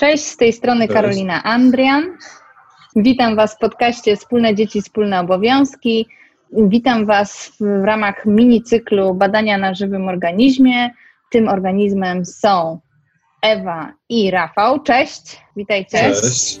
[0.00, 0.94] Cześć, z tej strony Cześć.
[0.94, 2.04] Karolina Andrian.
[2.96, 6.06] Witam Was w podcaście Wspólne Dzieci, Wspólne Obowiązki.
[6.52, 10.90] Witam Was w ramach minicyklu badania na żywym organizmie.
[11.30, 12.80] Tym organizmem są
[13.42, 14.82] Ewa i Rafał.
[14.82, 15.98] Cześć, witajcie.
[15.98, 16.60] Cześć.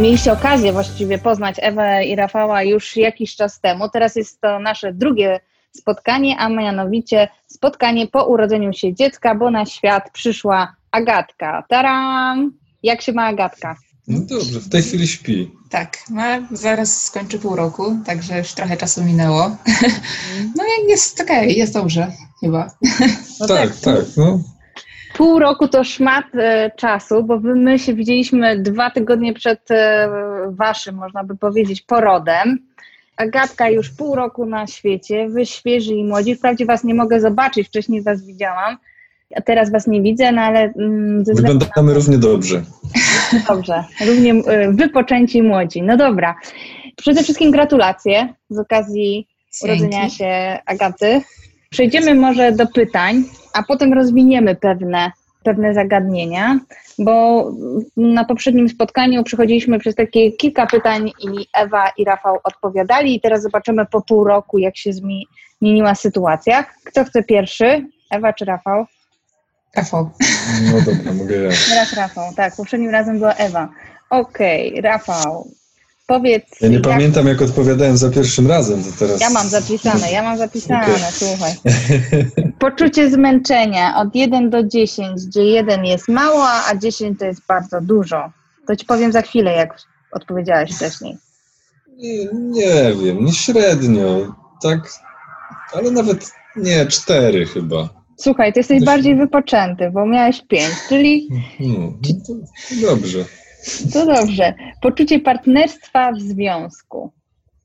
[0.00, 3.88] Mieliście okazję właściwie poznać Ewę i Rafała już jakiś czas temu.
[3.88, 5.40] Teraz jest to nasze drugie
[5.76, 11.64] spotkanie, a mianowicie spotkanie po urodzeniu się dziecka, bo na świat przyszła Agatka.
[11.68, 12.52] Taram!
[12.82, 13.76] Jak się ma Agatka?
[14.08, 15.50] No dobrze, w tej chwili śpi.
[15.70, 19.56] Tak, ma, zaraz skończy pół roku, także już trochę czasu minęło.
[20.56, 22.70] No i jest okej, jest dobrze chyba.
[23.40, 24.40] No tak, tak, no.
[25.16, 30.08] Pół roku to szmat e, czasu, bo wy- my się widzieliśmy dwa tygodnie przed e,
[30.50, 32.58] waszym, można by powiedzieć, porodem.
[33.16, 36.34] Agatka już pół roku na świecie, wy świeży i młodzi.
[36.34, 38.76] Wprawdzie was nie mogę zobaczyć, wcześniej was widziałam,
[39.36, 42.62] a teraz was nie widzę, no ale mm, ze względu Wyglądamy równie dobrze.
[43.48, 45.82] Dobrze, równie e, wypoczęci młodzi.
[45.82, 46.34] No dobra.
[46.96, 49.28] Przede wszystkim gratulacje z okazji
[49.62, 50.16] urodzenia Dzięki.
[50.16, 51.22] się Agaty.
[51.70, 53.24] Przejdziemy może do pytań,
[53.56, 55.12] a potem rozwiniemy pewne,
[55.44, 56.58] pewne zagadnienia,
[56.98, 57.46] bo
[57.96, 63.42] na poprzednim spotkaniu przechodziliśmy przez takie kilka pytań i Ewa i Rafał odpowiadali i teraz
[63.42, 65.24] zobaczymy po pół roku, jak się zmi-
[65.60, 66.64] zmieniła sytuacja.
[66.84, 67.86] Kto chce pierwszy?
[68.10, 68.86] Ewa czy Rafał?
[69.76, 70.10] Rafał.
[70.72, 71.50] No dobra, mogę ja.
[71.68, 73.68] Teraz Rafał, tak, poprzednim razem była Ewa.
[74.10, 75.50] Okej, Rafał,
[76.06, 76.44] powiedz.
[76.60, 79.20] Ja nie jak- pamiętam, jak odpowiadałem za pierwszym razem, to teraz...
[79.20, 80.96] Ja mam zapisane, ja mam zapisane, Okej.
[81.12, 81.52] słuchaj.
[82.58, 87.80] Poczucie zmęczenia od 1 do 10, gdzie 1 jest mało, a 10 to jest bardzo
[87.80, 88.30] dużo.
[88.66, 89.76] To ci powiem za chwilę, jak
[90.12, 91.16] odpowiedziałeś wcześniej.
[91.96, 94.78] Nie, nie wiem, nie średnio, tak,
[95.72, 97.88] ale nawet nie, cztery chyba.
[98.16, 101.28] Słuchaj, ty jesteś bardziej wypoczęty, bo miałeś 5, czyli
[101.58, 101.98] Hmm,
[102.80, 103.24] no dobrze.
[103.92, 104.54] To dobrze.
[104.82, 107.12] Poczucie partnerstwa w związku.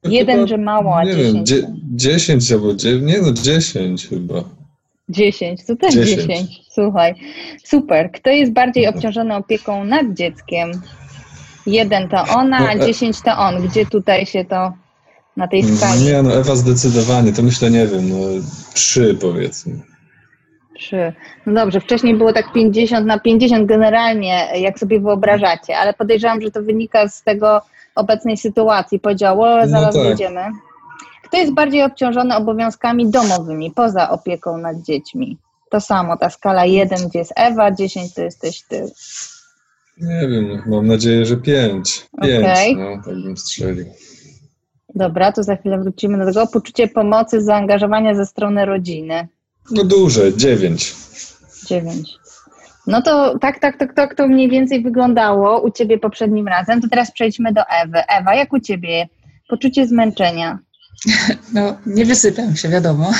[0.03, 1.34] Jeden, chyba, że mało, a Nie 10.
[1.34, 4.44] wiem, dzie- dziesięć albo dziewięć, nie no, dziesięć chyba.
[5.09, 6.22] 10, to też 10.
[6.28, 6.62] 10.
[6.73, 7.13] Słuchaj,
[7.66, 8.12] super.
[8.12, 10.72] Kto jest bardziej obciążony opieką nad dzieckiem?
[11.67, 13.68] Jeden to ona, a No, e- 10 to on.
[13.68, 14.73] Gdzie tutaj się to
[15.38, 16.01] na tej skali?
[16.03, 18.16] Nie no, Ewa zdecydowanie, to myślę, nie wiem, no
[18.73, 19.79] trzy powiedzmy.
[20.81, 21.14] Trzy.
[21.46, 26.52] No dobrze, wcześniej było tak 50 na 50 generalnie, jak sobie wyobrażacie, ale podejrzewam, że
[26.52, 27.62] to wynika z tego
[27.96, 30.03] obecnej sytuacji, podziału, ale No zaraz tak.
[30.03, 30.42] będziemy.
[31.24, 35.38] Kto jest bardziej obciążony obowiązkami domowymi, poza opieką nad dziećmi?
[35.69, 38.86] To samo, ta skala 1, gdzie jest Ewa, 10 to jesteś ty.
[39.98, 42.08] Nie wiem, no, mam nadzieję, że pięć.
[42.22, 42.75] Pięć, Okej.
[42.75, 43.86] no, tak bym strzelił.
[44.96, 46.48] Dobra, to za chwilę wrócimy do tego.
[46.48, 49.28] Poczucie pomocy, zaangażowania ze strony rodziny.
[49.72, 50.95] No duże, dziewięć.
[51.66, 52.09] 9.
[52.88, 56.81] No to tak, tak, tak, tak to mniej więcej wyglądało u Ciebie poprzednim razem.
[56.81, 57.97] To teraz przejdźmy do Ewy.
[58.09, 59.07] Ewa, jak u Ciebie
[59.50, 60.59] poczucie zmęczenia?
[61.53, 63.11] No, nie wysypiam się, wiadomo.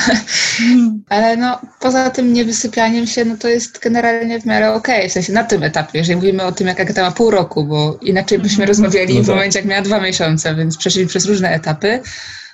[1.08, 5.32] Ale no, poza tym niewysypianiem się, no to jest generalnie w miarę okej, w sensie
[5.32, 8.66] na tym etapie, jeżeli mówimy o tym, jak Agata ma pół roku, bo inaczej byśmy
[8.66, 9.34] rozmawiali No w tak.
[9.34, 12.00] momencie, jak miała dwa miesiące, więc przeszli przez różne etapy.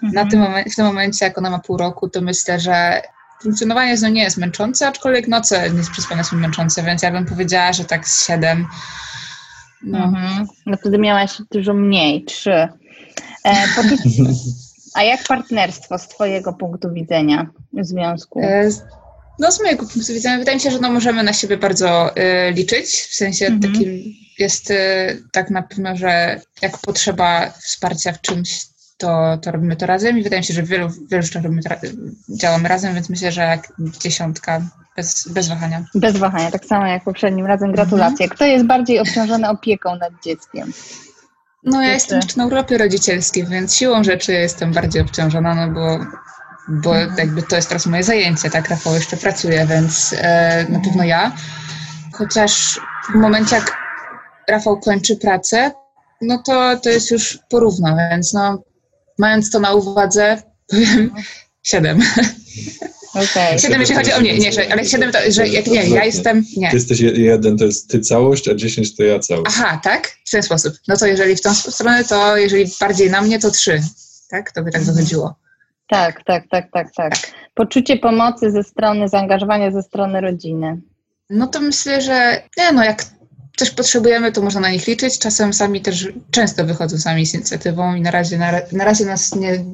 [0.02, 3.02] Na tym momen- w tym momencie, jak ona ma pół roku, to myślę, że
[3.42, 7.72] funkcjonowanie z nią nie jest męczące, aczkolwiek noce niesprzespane są męczące, więc ja bym powiedziała,
[7.72, 8.66] że tak z siedem.
[9.82, 10.46] No, Mhm.
[10.66, 12.68] No wtedy miałaś dużo mniej, trzy.
[13.44, 14.04] E, poczucie...
[14.94, 18.40] A jak partnerstwo z Twojego punktu widzenia w związku?
[18.42, 18.70] E,
[19.38, 22.52] No z mojego punktu widzenia wydaje mi się, że no możemy na siebie bardzo e,
[22.52, 23.72] liczyć, w sensie Mhm.
[23.72, 23.88] takim
[24.38, 24.76] jest e,
[25.32, 28.60] tak na pewno, że jak potrzeba wsparcia w czymś,
[28.98, 31.62] to, to robimy to razem i wydaje mi się, że w wielu, wielu rzeczach robimy
[31.62, 31.74] to,
[32.28, 34.60] działamy razem, więc myślę, że jak dziesiątka
[34.96, 35.84] bez, bez wahania.
[35.94, 37.72] Bez wahania, tak samo jak poprzednim razem.
[37.72, 38.28] Gratulacje.
[38.28, 40.72] Kto jest bardziej obciążony opieką nad dzieckiem?
[41.64, 45.98] No ja jestem jeszcze na urlopie rodzicielskim, więc siłą rzeczy jestem bardziej obciążona, no bo
[46.68, 47.18] bo Mhm.
[47.18, 48.68] jakby to jest teraz moje zajęcie, tak?
[48.68, 51.32] Rafał jeszcze pracuje, więc e, na pewno ja.
[52.12, 52.80] Chociaż
[53.12, 53.76] w momencie, jak
[54.48, 55.70] Rafał kończy pracę,
[56.20, 58.62] no to to jest już porówno, więc no,
[59.18, 61.14] mając to na uwadze, powiem
[61.62, 62.00] siedem.
[63.14, 63.58] Okej.
[63.58, 66.70] Siedem, jeśli chodzi o mnie, nie, ale siedem to, że jak nie, ja jestem, nie.
[66.70, 69.46] Ty jesteś je- jeden, to jest ty całość, a 10 to ja całość.
[69.48, 70.08] Aha, tak?
[70.26, 70.74] W ten sposób.
[70.88, 73.82] No to jeżeli w tą stronę, to jeżeli bardziej na mnie, to trzy.
[74.30, 74.52] Tak?
[74.52, 75.34] To by tak wychodziło.
[75.88, 77.12] Tak, tak, tak, tak, tak.
[77.54, 80.80] Poczucie pomocy ze strony, zaangażowania ze strony rodziny.
[81.30, 83.04] No to myślę, że nie no, jak
[83.58, 85.18] coś potrzebujemy, to można na nich liczyć.
[85.18, 89.34] Czasem sami też często wychodzą sami z inicjatywą i na razie, na, na razie nas
[89.34, 89.64] nie,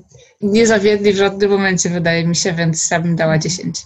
[0.41, 3.81] nie zawiedli w żadnym momencie, wydaje mi się, więc ja bym dała 10.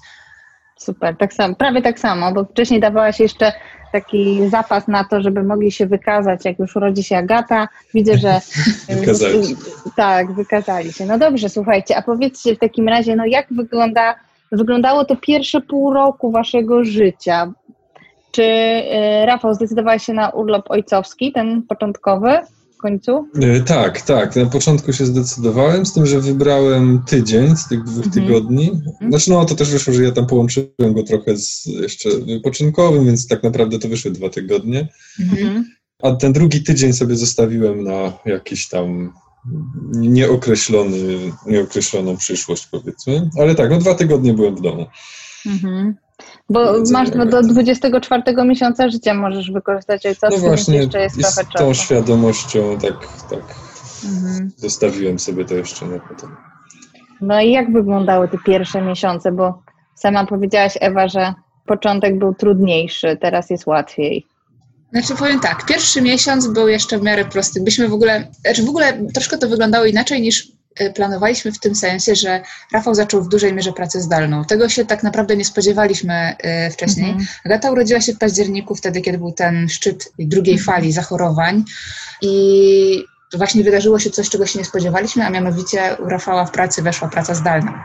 [0.76, 3.52] Super, tak samo, prawie tak samo, bo wcześniej dawałaś jeszcze
[3.92, 7.68] taki zapas na to, żeby mogli się wykazać, jak już urodzi się Agata.
[7.94, 8.40] Widzę, że
[9.00, 9.54] Wykazali się.
[9.96, 11.06] tak, wykazali się.
[11.06, 14.14] No dobrze, słuchajcie, a powiedzcie w takim razie, no jak wygląda,
[14.52, 17.52] wyglądało to pierwsze pół roku waszego życia?
[18.30, 22.38] Czy y, Rafał zdecydowałeś się na urlop ojcowski, ten początkowy
[22.74, 23.28] w końcu?
[23.42, 24.36] E, Tak, tak.
[24.36, 28.26] Na początku się zdecydowałem, z tym, że wybrałem tydzień z tych dwóch Mhm.
[28.26, 28.70] tygodni.
[29.08, 33.28] Znaczy, no to też wyszło, że ja tam połączyłem go trochę z jeszcze wypoczynkowym, więc
[33.28, 34.88] tak naprawdę to wyszły dwa tygodnie.
[35.20, 35.64] Mhm.
[36.02, 39.12] A ten drugi tydzień sobie zostawiłem na jakiś tam
[39.92, 40.98] nieokreślony,
[41.46, 43.30] nieokreśloną przyszłość, powiedzmy.
[43.40, 44.86] Ale tak, no dwa tygodnie byłem w domu.
[45.46, 45.94] Mhm.
[46.50, 47.48] Bo Między masz do Agaty.
[47.48, 51.74] 24 miesiąca życia możesz wykorzystać No ojcowski, właśnie, jeszcze jest i z trochę tą czasu.
[51.84, 52.92] świadomością tak,
[53.30, 53.40] tak
[54.04, 54.50] Mhm.
[54.56, 56.36] zostawiłem sobie to jeszcze na potem.
[57.20, 59.32] No i jak wyglądały te pierwsze miesiące?
[59.32, 59.62] Bo
[59.94, 61.34] sama powiedziałaś, Ewa, że
[61.66, 64.26] początek był trudniejszy, teraz jest łatwiej.
[64.92, 67.60] Znaczy powiem tak, pierwszy miesiąc był jeszcze w miarę prosty.
[67.60, 70.48] Byśmy w ogóle, znaczy w ogóle troszkę to wyglądało inaczej niż
[70.94, 72.42] planowaliśmy w tym sensie, że
[72.72, 74.44] Rafał zaczął w dużej mierze pracę zdalną.
[74.44, 76.36] Tego się tak naprawdę nie spodziewaliśmy
[76.66, 77.08] y, wcześniej.
[77.10, 77.26] Mhm.
[77.46, 81.64] Agata urodziła się w październiku, wtedy kiedy był ten szczyt drugiej fali zachorowań
[82.22, 83.04] i
[83.36, 87.08] właśnie wydarzyło się coś, czego się nie spodziewaliśmy, a mianowicie u Rafała w pracy weszła
[87.08, 87.84] praca zdalna.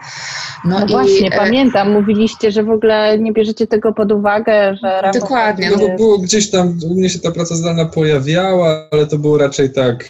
[0.65, 5.01] No, i, właśnie, e, pamiętam, mówiliście, że w ogóle nie bierzecie tego pod uwagę, że
[5.01, 8.87] Rafał Dokładnie, No bo pracuje- było gdzieś tam, u mnie się ta praca zdalna pojawiała,
[8.91, 10.09] ale to było raczej tak,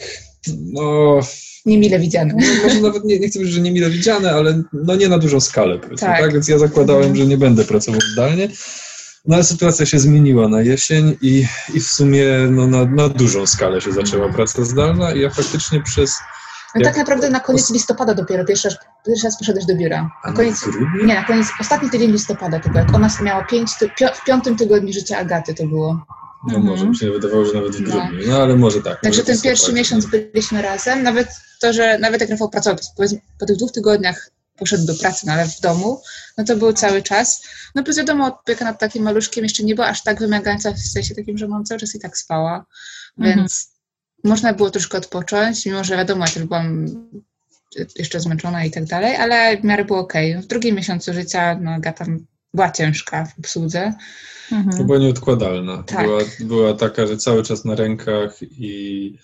[0.71, 1.19] no,
[1.65, 2.33] niemile widziane.
[2.37, 5.39] no może nawet nie, nie chcę powiedzieć, że niemile widziane, ale no nie na dużą
[5.39, 6.21] skalę, powiedzmy, Tak.
[6.21, 6.33] tak.
[6.33, 8.49] Więc ja zakładałem, że nie będę pracował zdalnie.
[9.25, 13.45] No ale sytuacja się zmieniła na jesień i, i w sumie no, na, na dużą
[13.47, 16.15] skalę się zaczęła praca zdalna i ja faktycznie przez...
[16.75, 20.11] No tak naprawdę na koniec listopada dopiero pierwszy raz, pierwszy raz poszedłeś do biura.
[20.23, 21.05] A Na koniec, grudniu?
[21.05, 23.71] nie, na koniec, ostatni tydzień listopada tylko, jak ona miała pięć,
[24.15, 26.05] w piątym tygodniu życia Agaty to było.
[26.47, 26.65] No Mhm.
[26.65, 27.87] może mi się wydawało, że nawet w No.
[28.07, 29.01] grudniu, no ale może tak.
[29.01, 31.27] Także może ten w pierwszy miesiąc byliśmy razem, nawet
[31.59, 35.33] to, że nawet jak Rafał pracował, powiedzmy, po tych dwóch tygodniach poszedł do pracy, no
[35.33, 36.01] ale w domu,
[36.37, 37.43] no to był cały czas.
[37.75, 41.15] No plus wiadomo, opieka nad takim maluszkiem jeszcze nie była aż tak wymagająca w sensie
[41.15, 42.65] takim, że mam cały czas i tak spała,
[43.17, 43.37] Mhm.
[43.37, 43.67] więc
[44.23, 46.85] można było troszkę odpocząć, mimo że wiadomo, ja też byłam
[47.95, 50.37] jeszcze zmęczona i tak dalej, ale w miarę było okej.
[50.41, 52.05] W drugim miesiącu życia, no Agata
[52.53, 53.93] była ciężka w obsłudze.
[54.53, 54.85] To Mhm.
[54.87, 55.83] była nieodkładalna.
[55.83, 56.05] Tak.
[56.07, 59.17] Była, była taka, że cały czas na rękach i,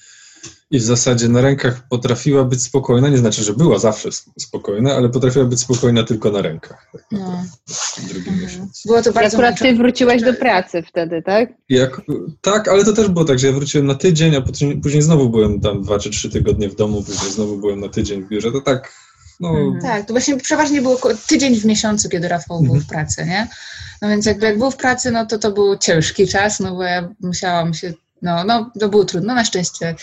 [0.71, 3.09] i w zasadzie na rękach potrafiła być spokojna.
[3.09, 6.89] Nie znaczy, że była zawsze sp- spokojna, ale potrafiła być spokojna tylko na rękach.
[6.93, 7.43] Tak No.
[8.07, 8.41] drugim Mhm.
[8.41, 8.87] miesiącu.
[8.87, 11.49] Było to bardzo akurat ty wróciłeś do pracy wtedy, tak?
[11.69, 12.01] Jak,
[12.41, 15.29] tak, ale to też było tak, że ja wróciłem na tydzień, a później, później znowu
[15.29, 18.51] byłem tam dwa czy trzy tygodnie w domu, później znowu byłem na tydzień w biurze.
[18.51, 18.93] To tak,
[19.39, 19.81] no, Mhm.
[19.81, 22.81] Tak, to właśnie przeważnie było tydzień w miesiącu, kiedy Rafał był Mhm.
[22.83, 23.47] w pracy, nie?
[24.01, 26.83] No więc jakby jak był w pracy, no to to był ciężki czas, no bo
[26.83, 29.95] ja musiałam się, no, no to było trudno, na szczęście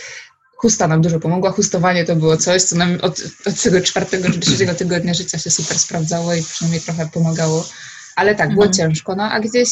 [0.56, 4.40] chusta nam dużo pomogła, chustowanie to było coś, co nam od, od tego czwartego czy
[4.40, 7.68] trzeciego tygodnia życia się super sprawdzało i przynajmniej trochę pomagało,
[8.16, 8.72] ale tak, było Mhm.
[8.74, 9.68] ciężko, no a gdzieś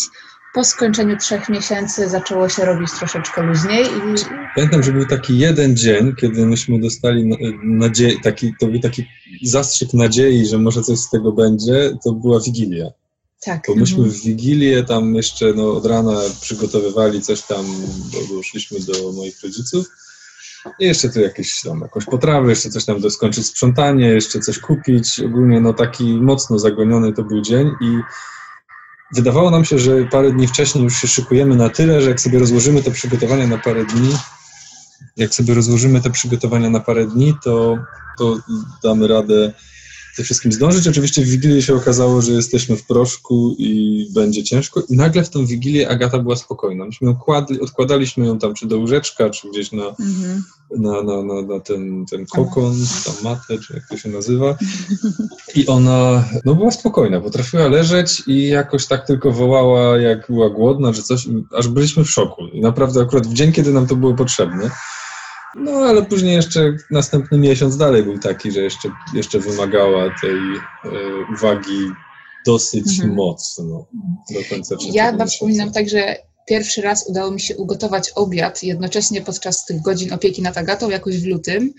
[0.55, 5.77] po skończeniu trzech miesięcy zaczęło się robić troszeczkę luźniej i Pamiętam, że był taki jeden
[5.77, 9.07] dzień, kiedy myśmy dostali na- nadziei, taki, to był taki
[9.43, 12.87] zastrzyk nadziei, że może coś z tego będzie, to była Wigilia.
[13.45, 13.63] tak.
[13.69, 17.67] Bo myśmy w Wigilię tam jeszcze no, od rana przygotowywali coś tam,
[18.13, 19.87] bo, szliśmy do moich rodziców.
[20.81, 25.21] I jeszcze tu jakieś tam jakąś potrawę, jeszcze coś tam doskończyć sprzątanie, jeszcze coś kupić.
[25.21, 27.99] Ogólnie no taki mocno zagoniony to był dzień i
[29.15, 32.39] wydawało nam się, że parę dni wcześniej już się szykujemy na tyle, że jak sobie
[32.39, 34.11] rozłożymy te przygotowania na parę dni,
[35.17, 37.79] jak sobie rozłożymy te przygotowania na parę dni, to,
[38.19, 38.37] to
[38.83, 39.53] damy radę
[40.17, 40.89] tym wszystkim zdążyć.
[40.89, 44.83] Oczywiście w Wigilię się okazało, że jesteśmy w proszku i będzie ciężko.
[44.89, 46.85] I nagle w tą Wigilię Agata była spokojna.
[46.85, 50.45] Myśmy ją kładli, odkładaliśmy ją tam czy do łóżeczka, czy gdzieś na, mhm.
[50.71, 54.57] na, na, na, na, ten, ten kokon, tam matę, czy jak to się nazywa.
[55.55, 60.93] I ona no, była spokojna, potrafiła leżeć i jakoś tak tylko wołała, jak była głodna,
[60.93, 62.47] czy coś, aż byliśmy w szoku.
[62.47, 64.71] I naprawdę akurat w dzień, kiedy nam to było potrzebne,
[65.57, 70.91] no, ale później jeszcze następny miesiąc dalej był taki, że jeszcze, jeszcze wymagała tej e,
[71.35, 71.91] uwagi
[72.47, 73.15] dosyć mhm.
[73.15, 73.87] mocno
[74.31, 79.65] do końca Ja wspominam tak, że pierwszy raz udało mi się ugotować obiad jednocześnie podczas
[79.65, 81.75] tych godzin opieki nad Agatą jakoś w lutym,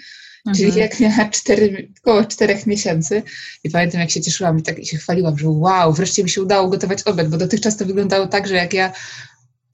[0.47, 0.55] mhm.
[0.55, 3.23] czyli jak miała cztery, około czterech miesięcy
[3.63, 6.67] i pamiętam jak się cieszyłam i tak się chwaliłam, że wow, wreszcie mi się udało
[6.67, 8.91] gotować obiad, bo dotychczas to wyglądało tak, że jak ja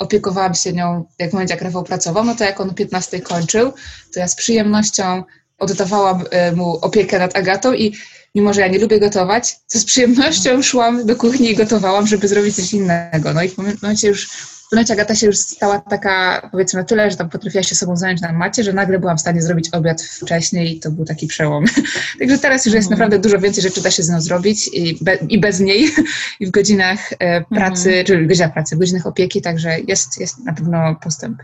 [0.01, 3.21] opiekowałam się nią, jak w momencie, jak Rafał pracował, no to jak on o 15
[3.21, 3.73] kończył,
[4.13, 5.23] to ja z przyjemnością
[5.59, 7.95] oddawałam e, mu opiekę nad Agatą i
[8.35, 12.27] mimo, że ja nie lubię gotować, to z przyjemnością szłam do kuchni i gotowałam, żeby
[12.27, 13.33] zrobić coś innego.
[13.33, 14.29] No i w momencie już
[14.71, 18.21] momencie Agata się już stała taka, powiedzmy, na tyle, że tam potrafiła się sobą zająć
[18.21, 21.65] na macie, że nagle byłam w stanie zrobić obiad wcześniej i to był taki przełom.
[22.19, 22.99] Także teraz już jest mhm.
[22.99, 25.89] naprawdę dużo więcej rzeczy da się z nią zrobić i, be, i bez niej,
[26.39, 28.05] i w godzinach e, pracy, mhm.
[28.05, 31.37] czy w godzinach pracy, w godzinach opieki, także jest, jest na pewno postęp.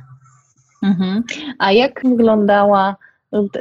[0.84, 1.24] Mhm.
[1.60, 2.96] A jak wyglądała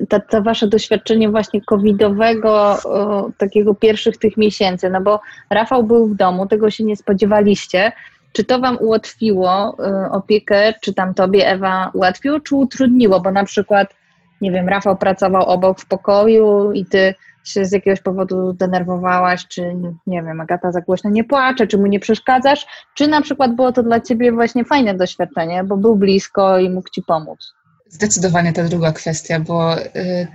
[0.08, 5.20] to, to wasze doświadczenie właśnie covidowego, o, takiego pierwszych tych miesięcy, no bo
[5.50, 7.92] Rafał był w domu, tego się nie spodziewaliście,
[8.36, 9.76] czy to Wam ułatwiło
[10.06, 13.20] y, opiekę, czy tam Tobie, Ewa, ułatwiło, czy utrudniło?
[13.20, 13.94] Bo na przykład,
[14.40, 17.14] nie wiem, Rafał pracował obok w pokoju i Ty
[17.44, 19.76] się z jakiegoś powodu denerwowałaś, czy
[20.06, 23.72] nie wiem, Agata za głośno nie płacze, czy mu nie przeszkadzasz, czy na przykład było
[23.72, 27.54] to dla Ciebie właśnie fajne doświadczenie, bo był blisko i mógł Ci pomóc?
[27.88, 30.26] Zdecydowanie ta druga kwestia, bo y,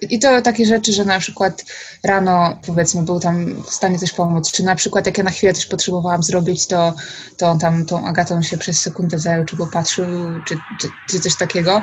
[0.00, 1.64] i to takie rzeczy, że na przykład
[2.04, 5.54] rano, powiedzmy, był tam w stanie coś pomóc, czy na przykład jak ja na chwilę
[5.54, 6.94] coś potrzebowałam zrobić, to,
[7.36, 10.06] to on tam tą Agatą się przez sekundę zajął, czy popatrzył,
[10.46, 11.82] czy, czy, czy coś takiego.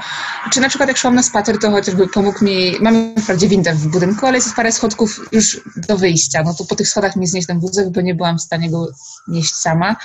[0.51, 3.87] Czy na przykład jak szłam na spacer, to chociażby pomógł mi, mamy wprawdzie windę w
[3.87, 7.47] budynku, ale jest parę schodków już do wyjścia, no to po tych schodach mi znieść
[7.47, 8.87] ten wózek, bo nie byłam w stanie go
[9.27, 9.95] nieść sama,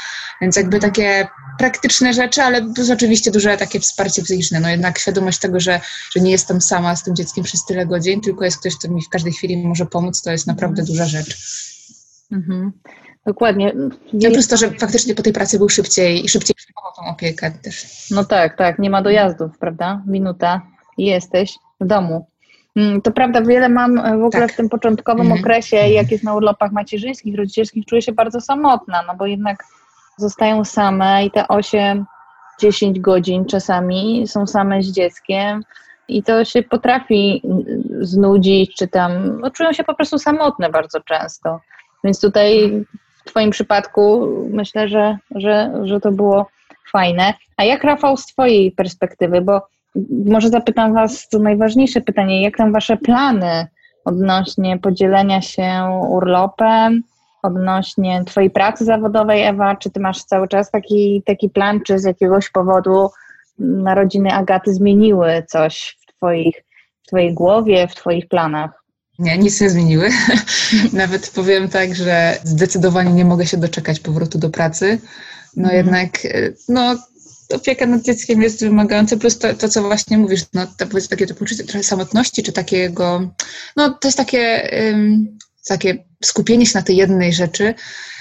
[0.41, 5.39] więc jakby takie praktyczne rzeczy, ale plus oczywiście duże takie wsparcie psychiczne, no jednak świadomość
[5.39, 5.81] tego, że,
[6.17, 9.03] że nie jestem sama z tym dzieckiem przez tyle godzin, tylko jest ktoś, kto mi
[9.03, 11.37] w każdej chwili może pomóc, to jest naprawdę duża rzecz.
[12.33, 12.73] Mhm.
[13.27, 13.73] Dokładnie.
[14.13, 17.51] No plus to, że faktycznie po tej pracy był szybciej i szybciej przyjmował tą opiekę
[17.51, 17.87] też.
[18.11, 20.03] No tak, tak, nie ma dojazdów, prawda?
[20.07, 20.63] Minuta
[20.99, 22.27] i jesteś w domu.
[22.77, 24.53] Mm, to prawda, wiele mam w ogóle tak.
[24.53, 25.41] w tym początkowym mhm.
[25.41, 29.65] okresie, jak jest na urlopach macierzyńskich, rodzicielskich, czuję się bardzo samotna, no bo jednak
[30.17, 32.05] zostają same i te 8,
[32.61, 35.63] 10 godzin czasami są same z dzieckiem
[36.09, 37.43] i to się potrafi
[38.01, 41.61] znudzić, czy tam, no, czują się po prostu samotne bardzo często.
[42.05, 42.71] Więc tutaj
[43.17, 46.47] w Twoim przypadku myślę, że, że, że to było
[46.93, 47.35] fajne.
[47.57, 49.67] A jak Rafał z Twojej perspektywy, bo
[50.27, 53.67] może zapytam Was to najważniejsze pytanie, jak tam Wasze plany
[54.05, 57.03] odnośnie podzielenia się urlopem,
[57.47, 62.05] odnośnie Twojej pracy zawodowej, Ewa, czy Ty masz cały czas taki, taki plan, czy z
[62.05, 63.11] jakiegoś powodu
[63.59, 66.65] narodziny Agaty zmieniły coś w, twoich,
[67.03, 68.71] w Twojej głowie, w Twoich planach?
[69.19, 70.09] Nie, nic nie zmieniły.
[70.93, 74.99] Nawet powiem tak, że zdecydowanie nie mogę się doczekać powrotu do pracy.
[75.57, 75.77] No mhm.
[75.77, 76.97] jednak, e, no
[77.55, 81.27] opieka nad dzieckiem jest wymagająca, plus to, to co właśnie mówisz, no to powiedzmy takie
[81.27, 83.31] to poczucie trochę samotności, czy takiego,
[83.77, 85.39] no to jest takie, um,
[85.69, 87.75] takie skupienie się na tej jednej rzeczy,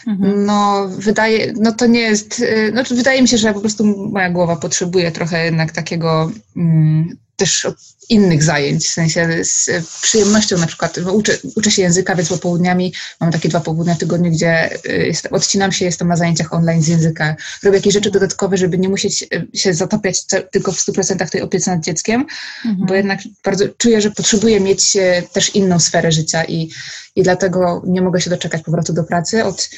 [0.07, 0.45] mhm.
[0.45, 4.29] no wydaje, no to nie jest, e, no wydaje mi się, że po prostu moja
[4.29, 7.67] głowa potrzebuje trochę jednak takiego um, też
[8.09, 9.69] innych zajęć, w sensie z
[10.01, 14.31] przyjemnością na przykład, uczę, uczę się języka, więc popołudniami mam takie dwa popołudnia w tygodniu,
[14.31, 18.57] gdzie y, jest, odcinam się, jestem na zajęciach online z języka, robię jakieś rzeczy dodatkowe,
[18.57, 22.25] żeby nie musieć y, się zatapiać tylko w 100% tej opiece nad dzieckiem,
[22.65, 22.87] mhm.
[22.87, 24.97] bo jednak bardzo czuję, że potrzebuję mieć
[25.33, 26.69] też inną sferę życia i,
[27.15, 29.43] i dlatego nie mogę się doczekać powrotu do pracy.
[29.43, 29.69] Od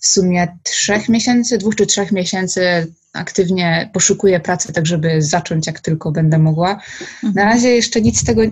[0.00, 5.80] w sumie trzech miesięcy, dwóch czy trzech miesięcy aktywnie poszukuję pracy, tak żeby zacząć jak
[5.80, 6.80] tylko będę mogła.
[7.22, 7.48] Na mhm.
[7.48, 8.42] razie jeszcze nic z tego,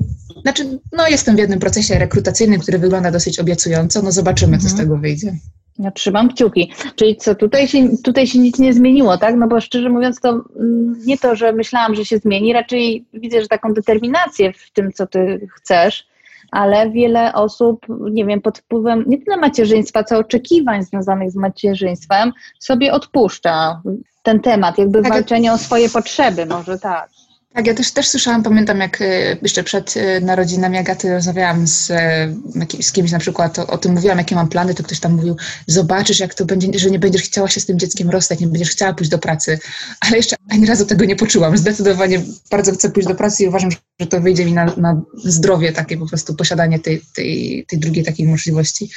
[0.42, 4.72] znaczy, no jestem w jednym procesie rekrutacyjnym, który wygląda dosyć obiecująco, no zobaczymy, co z
[4.72, 4.88] mhm.
[4.88, 5.32] tego wyjdzie.
[5.78, 6.72] Ja trzymam kciuki.
[6.96, 9.34] Czyli co, tutaj się, tutaj się nic nie zmieniło, tak?
[9.38, 13.42] No bo szczerze mówiąc, to mm, nie to, że myślałam, że się zmieni, raczej widzę,
[13.42, 16.06] że taką determinację w tym, co ty chcesz,
[16.54, 22.32] ale wiele osób, nie wiem, pod wpływem nie tyle macierzyństwa, co oczekiwań związanych z macierzyństwem,
[22.58, 23.82] sobie odpuszcza
[24.22, 27.10] ten temat, jakby tak, walczenie o swoje potrzeby, może tak.
[27.54, 31.90] Tak, ja też, też słyszałam, pamiętam jak e, jeszcze przed e, narodzinami Agaty rozmawiałam z,
[31.90, 32.34] e,
[32.80, 35.36] z kimś na przykład, o, o, tym mówiłam, jakie mam plany, to ktoś tam mówił,
[35.66, 38.70] zobaczysz jak to będzie, że nie będziesz chciała się z tym dzieckiem rozstać, nie będziesz
[38.70, 39.58] chciała pójść do pracy,
[40.00, 41.56] ale jeszcze ani razu tego nie poczułam.
[41.56, 43.70] Zdecydowanie bardzo chcę pójść do pracy i uważam,
[44.00, 48.04] że to wyjdzie mi na, na zdrowie, takie po prostu posiadanie tej, tej, tej drugiej
[48.04, 48.90] takiej możliwości,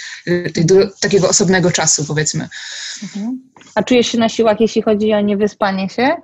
[0.53, 0.65] tej,
[0.99, 2.49] takiego osobnego czasu powiedzmy.
[3.03, 3.41] Mhm.
[3.75, 6.15] A czujesz się na siłach, jeśli chodzi o niewyspanie się?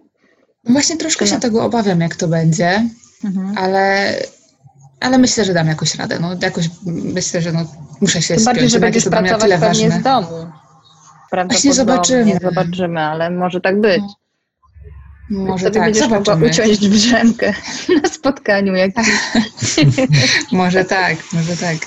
[0.63, 2.89] Właśnie troszkę się tego obawiam, jak to będzie,
[3.24, 3.58] mhm.
[3.58, 4.13] ale,
[5.00, 6.20] ale myślę, że dam jakoś radę.
[6.20, 7.65] No, jakoś myślę, że no,
[8.01, 10.00] muszę się Tym bardziej, że będziesz pracować pewnie ważne.
[10.00, 10.51] z domu.
[11.50, 12.39] Właśnie zobaczymy.
[12.41, 14.01] zobaczymy, ale może tak być.
[15.29, 15.46] No.
[15.46, 16.36] Może tak, będziesz zobaczymy.
[16.36, 17.53] mogła uciąć brzemkę
[18.03, 18.74] na spotkaniu.
[20.51, 21.77] Może tak, może tak.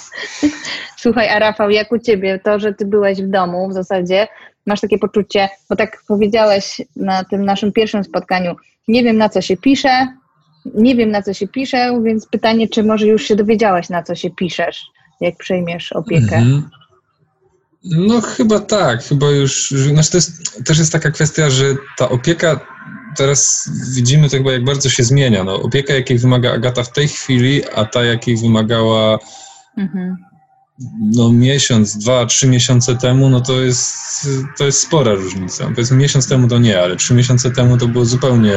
[0.97, 4.28] Słuchaj, a Rafał, jak u Ciebie to, że Ty byłeś w domu w zasadzie,
[4.67, 8.57] masz takie poczucie, bo tak powiedziałeś na tym naszym pierwszym spotkaniu,
[8.89, 10.09] nie wiem na co się pisze,
[10.75, 14.15] nie wiem na co się pisze, więc pytanie, czy może już się dowiedziałaś na co
[14.15, 14.83] się piszesz,
[15.21, 16.37] jak przejmiesz opiekę?
[16.37, 16.71] Mhm.
[17.85, 21.65] No chyba tak, chyba już, znaczy to jest, też jest taka kwestia, że
[21.97, 22.61] ta opieka,
[23.17, 27.09] teraz widzimy to chyba jak bardzo się zmienia, no opieka jakiej wymaga Agata w tej
[27.09, 29.19] chwili, a ta jakiej wymagała
[29.77, 30.25] mhm
[31.00, 33.97] no miesiąc, dwa, trzy miesiące temu, no to jest,
[34.59, 35.64] to jest spora różnica.
[35.64, 38.54] Powiedzmy miesiąc temu to nie, ale trzy miesiące temu to było zupełnie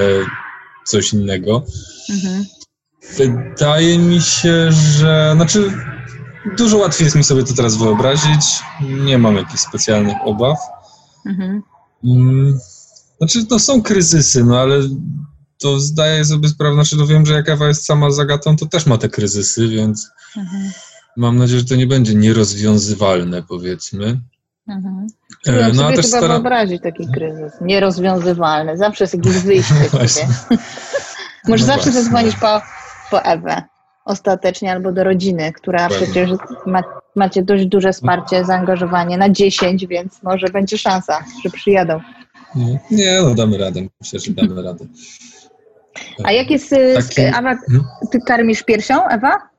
[0.86, 1.66] coś innego.
[2.10, 2.46] Mhm.
[3.18, 5.72] Wydaje mi się, że, znaczy
[6.58, 8.60] dużo łatwiej jest mi sobie to teraz wyobrazić.
[8.82, 10.58] Nie mam jakichś specjalnych obaw.
[11.26, 11.64] Mhm.
[12.04, 12.60] Mm,
[13.18, 14.82] znaczy, no są kryzysy, no ale
[15.58, 18.86] to zdaję sobie sprawę, znaczy to wiem, że jak Ewa jest sama zagatą, to też
[18.86, 20.08] ma te kryzysy, więc...
[20.38, 20.72] Mhm
[21.18, 24.20] Mam nadzieję, że to nie będzie nierozwiązywalne, powiedzmy.
[24.68, 25.08] Mhm.
[25.48, 27.54] E, no, a też trzeba wyobrazić taki kryzys.
[27.62, 28.78] Nierozwiązywalny.
[28.78, 30.28] Zawsze jest jakieś wyjście sobie.
[31.48, 32.62] Może no zawsze zadzwonić po,
[33.12, 33.64] po Ewę
[34.10, 36.06] ostatecznie albo do rodziny, która Pewnie.
[36.06, 36.30] przecież
[36.66, 36.84] ma,
[37.16, 42.00] macie dość duże wsparcie, zaangażowanie na 10, więc może będzie szansa, że przyjadą.
[42.92, 43.82] Nie, no damy radę.
[44.02, 44.86] Myślę, że damy radę.
[46.24, 47.22] A jak jest, Taki...
[47.22, 47.86] Ewa, hmm?
[48.12, 49.50] ty karmisz piersią, Ewa?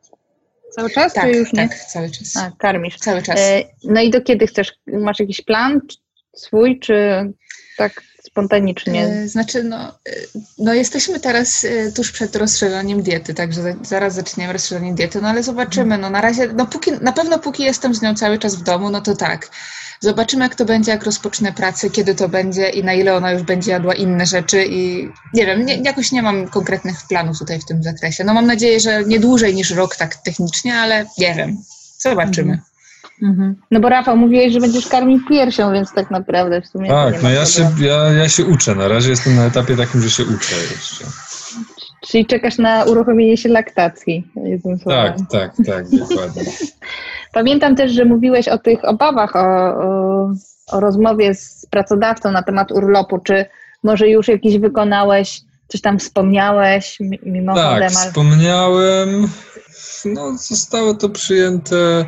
[0.70, 1.68] Cały czas, tak, czy już nie?
[1.68, 2.36] Tak, cały czas.
[2.36, 2.96] A, karmisz.
[2.96, 3.40] Cały czas.
[3.40, 4.72] E, no i do kiedy chcesz?
[4.86, 5.80] Masz jakiś plan
[6.36, 6.94] swój, czy
[7.76, 9.04] tak spontanicznie?
[9.04, 10.12] E, znaczy, no, e,
[10.58, 15.98] no jesteśmy teraz tuż przed rozszerzeniem diety, także zaraz zaczniemy rozszerzenie diety, no ale zobaczymy.
[15.98, 18.90] No na razie, no póki, na pewno póki jestem z nią cały czas w domu,
[18.90, 19.50] no to tak.
[20.02, 23.42] Zobaczymy, jak to będzie, jak rozpocznę pracę, kiedy to będzie i na ile ona już
[23.42, 27.64] będzie jadła inne rzeczy i nie wiem, nie, jakoś nie mam konkretnych planów tutaj w
[27.64, 28.24] tym zakresie.
[28.24, 31.56] No mam nadzieję, że nie dłużej niż rok tak technicznie, ale nie wiem.
[31.98, 32.52] Zobaczymy.
[32.52, 33.32] Mhm.
[33.32, 33.56] mhm.
[33.70, 36.90] No bo Rafał, mówiłeś, że będziesz karmił piersią, więc tak naprawdę w sumie.
[36.90, 38.74] Tak, no ja się, ja, ja się uczę.
[38.74, 41.04] Na razie jestem na etapie takim, że się uczę jeszcze.
[42.06, 44.32] Czyli czekasz na uruchomienie się laktacji.
[44.84, 46.42] Tak, tak, tak, dokładnie.
[47.32, 50.32] Pamiętam też, że mówiłeś o tych obawach, o, o,
[50.72, 53.18] o rozmowie z pracodawcą na temat urlopu.
[53.18, 53.44] Czy
[53.82, 57.64] może już jakiś wykonałeś, coś tam wspomniałeś mimochodem?
[57.64, 57.90] Tak, ale...
[57.90, 59.28] wspomniałem.
[60.04, 62.04] No, zostało to przyjęte.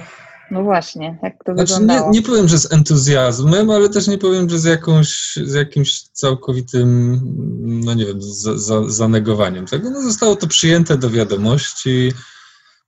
[0.50, 2.10] No właśnie, jak to znaczy, wyglądało?
[2.10, 6.02] Nie, nie powiem, że z entuzjazmem, ale też nie powiem, że z, jakąś, z jakimś
[6.02, 7.20] całkowitym,
[7.60, 9.90] no nie wiem, za, za, zanegowaniem tego.
[9.90, 12.12] No, zostało to przyjęte do wiadomości.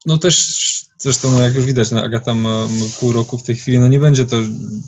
[0.06, 3.56] No też Zresztą, no jak już widać, no Agata ma, ma, pół roku w tej
[3.56, 4.36] chwili, no nie będzie to,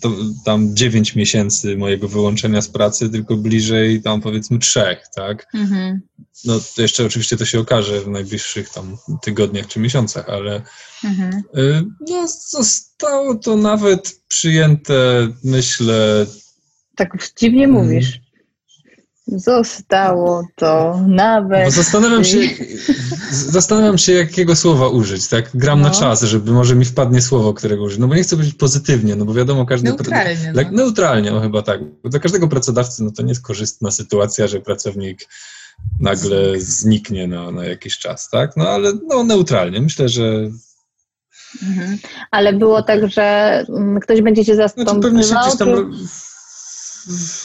[0.01, 0.13] to
[0.45, 5.47] tam dziewięć miesięcy mojego wyłączenia z pracy, tylko bliżej tam powiedzmy trzech, tak?
[5.55, 6.01] Mhm.
[6.45, 10.63] No to jeszcze oczywiście to się okaże w najbliższych tam tygodniach czy miesiącach, ale
[11.05, 11.43] mhm.
[11.57, 16.27] y, no zostało to nawet przyjęte, myślę...
[16.97, 18.21] Tak dziwnie mówisz.
[19.27, 21.65] Zostało to nawet.
[21.65, 22.39] Bo zastanawiam się,
[23.31, 25.51] zastanawiam się, jakiego słowa użyć, tak?
[25.55, 25.89] Gram no.
[25.89, 27.99] na czas, żeby może mi wpadnie słowo, którego użyć.
[27.99, 29.89] No bo nie chcę być pozytywnie, no bo wiadomo, każdy.
[29.89, 30.53] Neutralnie.
[30.55, 30.63] No.
[30.73, 31.81] Neutralnie, no chyba tak.
[32.03, 35.29] Bo dla każdego pracodawcy no to nie jest korzystna sytuacja, że pracownik
[36.01, 38.57] nagle zniknie na, na jakiś czas, tak?
[38.57, 39.81] No ale no, neutralnie.
[39.81, 40.51] Myślę, że
[41.63, 41.99] Mhm.
[42.31, 44.93] Ale było tak, że mm, ktoś będzie cię zastąpił.
[44.93, 45.69] Znaczy pewnie się gdzieś tam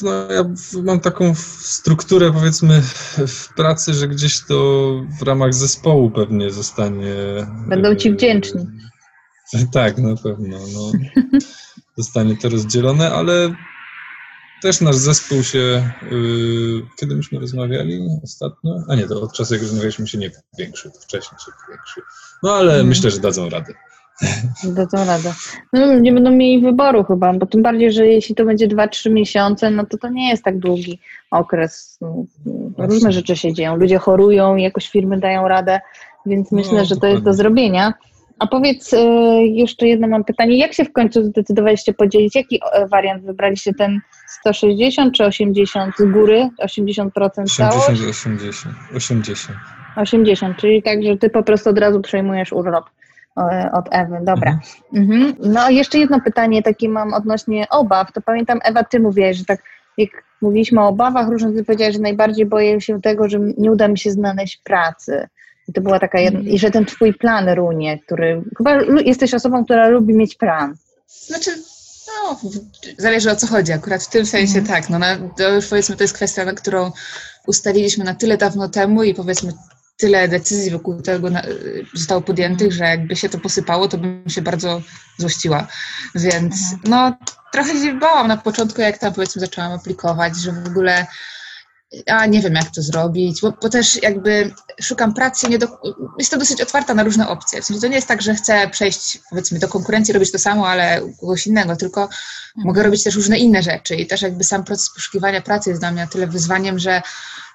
[0.02, 0.44] no, ja
[0.84, 2.82] mam taką strukturę, powiedzmy,
[3.28, 7.14] w pracy, że gdzieś to w ramach zespołu pewnie zostanie.
[7.68, 8.66] Będą ci wdzięczni.
[9.74, 10.58] Tak, na pewno.
[10.74, 10.92] No,
[11.98, 13.56] zostanie to rozdzielone, ale
[14.62, 15.92] też nasz zespół się.
[16.12, 18.84] Yy, kiedy myśmy rozmawiali ostatnio?
[18.88, 22.02] A nie, to od czasu, jak rozmawialiśmy się nie większy, to wcześniej się większy.
[22.44, 22.88] No ale mm.
[22.88, 23.74] myślę, że dadzą radę.
[24.64, 25.34] Dadzą radę.
[25.74, 29.72] No nie będą mieli wyboru chyba, bo tym bardziej, że jeśli to będzie 2-3 miesiące,
[29.72, 31.00] no to to nie jest tak długi
[31.32, 31.98] okres.
[32.02, 32.26] No,
[32.78, 33.76] różne rzeczy się dzieją.
[33.76, 35.80] Ludzie chorują jakoś firmy dają radę,
[36.26, 37.94] więc myślę, No, że to jest do zrobienia.
[38.40, 38.98] A powiedz, e,
[39.46, 40.58] jeszcze jedno mam pytanie.
[40.58, 42.36] Jak się w końcu zdecydowaliście podzielić?
[42.36, 43.74] Jaki e, wariant wybraliście?
[43.74, 46.50] Ten 160 czy 80 z góry?
[46.64, 47.10] 80%
[47.58, 47.90] całość?
[47.90, 49.58] 80, 80, 80.
[49.96, 52.86] 80, czyli tak, że ty po prostu od razu przejmujesz urlop
[53.74, 54.18] od Ewy.
[54.24, 54.60] Dobra.
[54.94, 55.36] Mhm.
[55.40, 58.12] No i jeszcze jedno pytanie takie mam odnośnie obaw.
[58.14, 59.64] To pamiętam, Ewa, ty mówiłaś, że tak
[59.98, 60.10] jak
[60.42, 63.98] mówiliśmy o obawach różnych, ty powiedziałaś, że najbardziej boję się tego, że nie uda mi
[63.98, 65.28] się znaleźć pracy.
[65.68, 69.66] I to była taka jedna, i że ten twój plan runie, który, chyba jesteś osobą,
[69.66, 70.76] która lubi mieć plan.
[71.08, 71.52] Znaczy,
[72.08, 72.40] no,
[72.98, 73.72] zależy o co chodzi.
[73.72, 74.82] Akurat w tym sensie Mhm.
[74.82, 74.90] tak.
[74.90, 76.92] No, na, to już powiedzmy, to jest kwestia, na którą
[77.48, 79.52] ustaliliśmy na tyle dawno temu i powiedzmy
[80.02, 81.42] tyle decyzji wokół tego na,
[81.94, 84.82] zostało podjętych, że jakby się to posypało, to bym się bardzo
[85.18, 85.68] złościła.
[86.16, 87.18] Więc no,
[87.52, 91.08] trochę się bałam na początku, jak tam powiedzmy zaczęłam aplikować, że w ogóle
[92.08, 95.68] a nie wiem, jak to zrobić, bo, bo też jakby szukam pracy, nie do,
[96.20, 97.62] jest to dosyć otwarta na różne opcje.
[97.62, 100.68] W sensie to nie jest tak, że chcę przejść powiedzmy do konkurencji, robić to samo,
[100.68, 102.10] ale u kogoś innego, tylko
[102.56, 105.92] mogę robić też różne inne rzeczy i też jakby sam proces poszukiwania pracy jest dla
[105.92, 107.02] mnie tyle wyzwaniem, że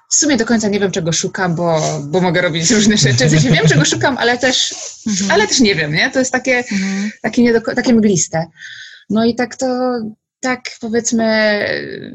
[0.09, 3.25] w sumie do końca nie wiem, czego szukam, bo, bo mogę robić różne rzeczy.
[3.27, 4.75] W sensie wiem, czego szukam, ale też,
[5.29, 6.11] ale też nie wiem, nie?
[6.11, 6.63] To jest takie,
[7.21, 8.45] takie, niedoko- takie mgliste.
[9.09, 9.99] No i tak to,
[10.39, 11.59] tak powiedzmy,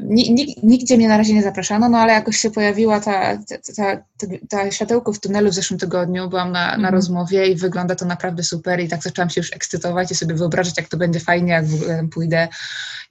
[0.03, 3.57] ni, ni, nigdzie mnie na razie nie zapraszano, no ale jakoś się pojawiła ta, ta,
[3.75, 4.03] ta,
[4.49, 6.93] ta, światełko w tunelu w zeszłym tygodniu, byłam na, na Mhm.
[6.93, 10.73] rozmowie i wygląda to naprawdę super i tak zaczęłam się już ekscytować i sobie wyobrażać,
[10.77, 12.47] jak to będzie fajnie, jak w ogóle tam pójdę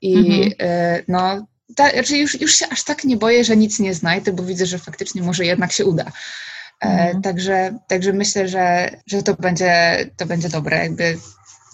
[0.00, 0.52] i Mhm.
[0.60, 4.32] e, no, ta, znaczy już, już się aż tak nie boję, że nic nie znajdę,
[4.32, 6.04] bo widzę, że faktycznie może jednak się uda.
[6.04, 7.22] E, Mhm.
[7.22, 10.76] Także, także myślę, że, że to, będzie, to będzie dobre.
[10.78, 11.16] Jakby,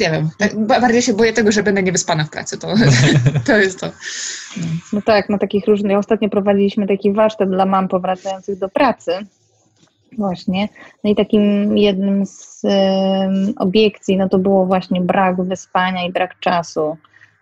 [0.00, 2.58] nie wiem, tak, ba- bardziej się boję tego, że będę niewyspana w pracy.
[2.58, 2.74] To,
[3.46, 3.90] to jest to.
[4.92, 5.98] No tak, na takich różnych.
[5.98, 9.12] Ostatnio prowadziliśmy taki warsztat dla mam powracających do pracy.
[10.18, 10.68] Właśnie.
[11.04, 16.40] No i takim jednym z em, obiekcji, no to było właśnie brak wyspania i brak
[16.40, 16.96] czasu.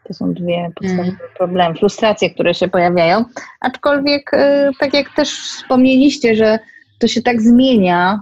[0.08, 3.24] To są dwie podstawowe problemy, frustracje, które się pojawiają.
[3.60, 6.58] Aczkolwiek, e, tak jak też wspomnieliście, że
[6.98, 8.20] to się tak zmienia,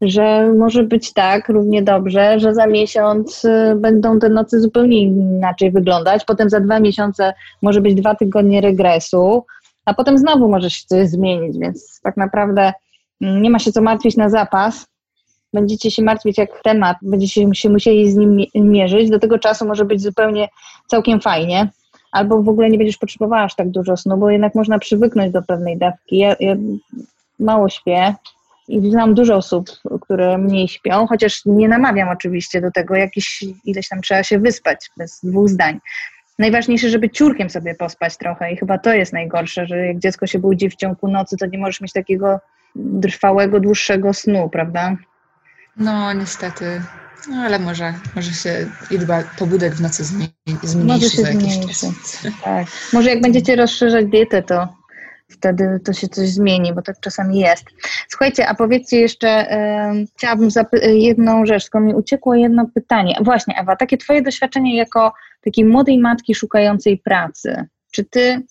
[0.00, 5.70] że może być tak równie dobrze, że za miesiąc e, będą te noce zupełnie inaczej
[5.70, 6.24] wyglądać.
[6.24, 9.44] Potem za dwa miesiące może być dwa tygodnie regresu,
[9.84, 12.72] a potem znowu może się coś zmienić, więc tak naprawdę
[13.20, 14.86] mm, nie ma się co martwić na zapas.
[15.56, 19.10] Będziecie się martwić jak temat, będziecie się musieli z nim mi- mierzyć.
[19.10, 20.48] Do tego czasu może być zupełnie
[20.86, 21.68] całkiem fajnie,
[22.12, 25.42] albo w ogóle nie będziesz potrzebowała aż tak dużo snu, bo jednak można przywyknąć do
[25.42, 26.18] pewnej dawki.
[26.18, 26.56] Ja, ja
[27.38, 28.14] mało śpię
[28.68, 29.66] i znam dużo osób,
[30.00, 34.90] które mniej śpią, chociaż nie namawiam oczywiście do tego, jakiś ileś tam trzeba się wyspać,
[34.96, 35.78] bez dwóch zdań.
[36.38, 40.38] Najważniejsze, żeby ciurkiem sobie pospać trochę i chyba to jest najgorsze, że jak dziecko się
[40.38, 42.40] budzi w ciągu nocy, to nie możesz mieć takiego
[43.02, 44.96] trwałego, dłuższego snu, prawda?
[45.76, 46.82] No, niestety.
[47.30, 51.52] No, ale może, może się liczba pobudek w nocy zmieni, Może zmniejszy się za jakiś
[51.54, 51.86] zmniejszy.
[51.86, 52.22] czas.
[52.44, 52.66] Tak.
[52.92, 54.68] Może jak będziecie rozszerzać dietę, to
[55.28, 57.64] wtedy to się coś zmieni, bo tak czasami jest.
[58.08, 60.48] Słuchajcie, a powiedzcie jeszcze, em, chciałabym
[60.82, 63.18] jedną rzecz, tylko mi uciekło jedno pytanie.
[63.24, 65.12] Właśnie, Ewa, takie twoje doświadczenie jako
[65.44, 67.64] takiej młodej matki szukającej pracy.
[67.90, 68.42] Czy ty,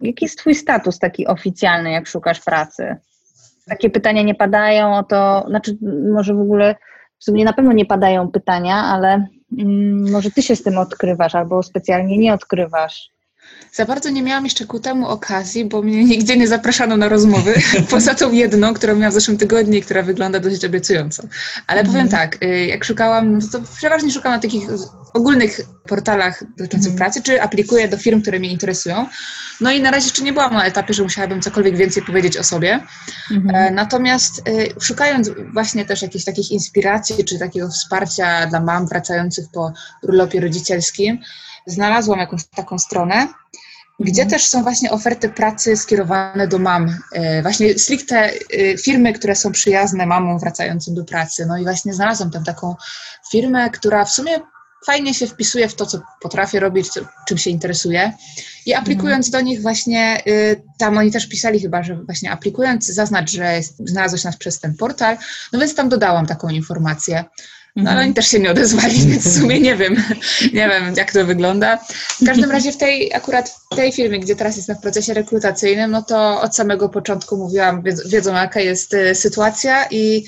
[0.00, 2.96] jaki jest twój status taki oficjalny, jak szukasz pracy?
[3.66, 5.76] Takie pytania nie padają o to, znaczy
[6.12, 6.74] może w ogóle,
[7.18, 9.26] w sumie na pewno nie padają pytania, ale
[9.58, 13.10] mm, może ty się z tym odkrywasz, albo specjalnie nie odkrywasz.
[13.72, 17.54] Za bardzo nie miałam jeszcze ku temu okazji, bo mnie nigdzie nie zapraszano na rozmowy,
[17.90, 21.22] poza tą jedną, którą miałam w zeszłym tygodniu i która wygląda dość obiecująco.
[21.66, 24.68] Ale powiem tak, y, jak szukałam, to przeważnie szukam na takich
[25.14, 26.96] ogólnych portalach dotyczących Mhm.
[26.98, 29.06] pracy, czy aplikuję do firm, które mnie interesują.
[29.60, 32.44] No i na razie jeszcze nie byłam na etapie, że musiałabym cokolwiek więcej powiedzieć o
[32.44, 32.80] sobie.
[33.54, 39.44] E, Natomiast y, szukając właśnie też jakichś takich inspiracji czy takiego wsparcia dla mam wracających
[39.52, 41.18] po urlopie rodzicielskim,
[41.66, 43.28] znalazłam jakąś taką stronę,
[44.00, 46.98] gdzie też są właśnie oferty pracy skierowane do mam.
[47.12, 51.46] E, Właśnie stricte e, firmy, które są przyjazne mamom wracającym do pracy.
[51.46, 52.74] No i właśnie znalazłam tam taką
[53.30, 54.40] firmę, która w sumie
[54.86, 58.12] fajnie się wpisuje w to, co potrafię robić, co, czym się interesuję.
[58.66, 63.30] I aplikując do nich właśnie, y, tam oni też pisali chyba, że właśnie aplikując zaznacz,
[63.30, 65.16] że znalazłeś nas przez ten portal,
[65.52, 67.24] no więc tam dodałam taką informację.
[67.76, 69.96] No ale oni też się nie odezwali, więc w sumie nie wiem,
[70.52, 71.78] nie wiem jak to wygląda.
[72.22, 75.90] W każdym razie w tej, akurat w tej firmie, gdzie teraz jestem w procesie rekrutacyjnym,
[75.90, 80.24] no to od samego początku mówiłam, wiedzą, jaka jest y, sytuacja i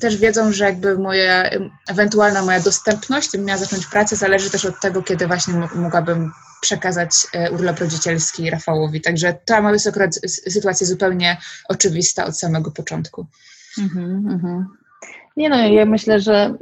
[0.00, 1.50] też wiedzą, że jakby moja
[1.88, 7.10] ewentualna moja dostępność, gdybym miała zacząć pracę, zależy też od tego, kiedy właśnie mogłabym przekazać
[7.32, 9.00] e, urlop rodzicielski Rafałowi.
[9.00, 11.36] Także to jest akurat sytuacja zupełnie
[11.68, 13.26] oczywista od samego początku.
[13.78, 14.77] Mhm, mhm.
[15.38, 16.54] Nie no, ja myślę, że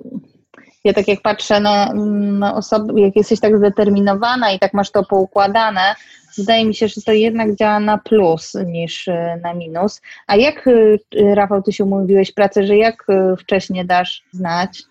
[0.85, 1.93] ja tak jak patrzę na,
[2.39, 5.95] na osoby, jak jesteś tak zdeterminowana i tak masz to poukładane,
[6.39, 10.01] wydaje mi się, że to jednak działa na plus niż e, na minus.
[10.27, 14.83] A jak, e, Rafał, ty się umówiłeś pracę, że jak e, wcześniej dasz znać?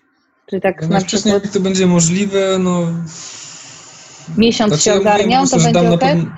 [0.46, 1.44] Czy tak no, na wcześniej, przykład...
[1.44, 2.82] jak to będzie możliwe, no...
[4.38, 6.00] Miesiąc znaczy, się ogarnią, ja to będzie ok?
[6.00, 6.32] Pewno...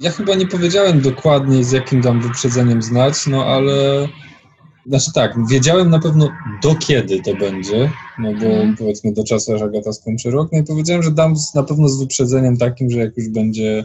[0.00, 3.72] Ja chyba nie powiedziałem dokładnie, z jakim dam wyprzedzeniem znać, no ale
[4.86, 6.28] znaczy tak, wiedziałem na pewno
[6.62, 8.76] do kiedy to będzie, no bo mhm.
[8.76, 12.00] powiedzmy do czasu, aż Agata skończy rok, no i powiedziałem, że dam na pewno z
[12.00, 13.84] wyprzedzeniem takim, że jak już będzie,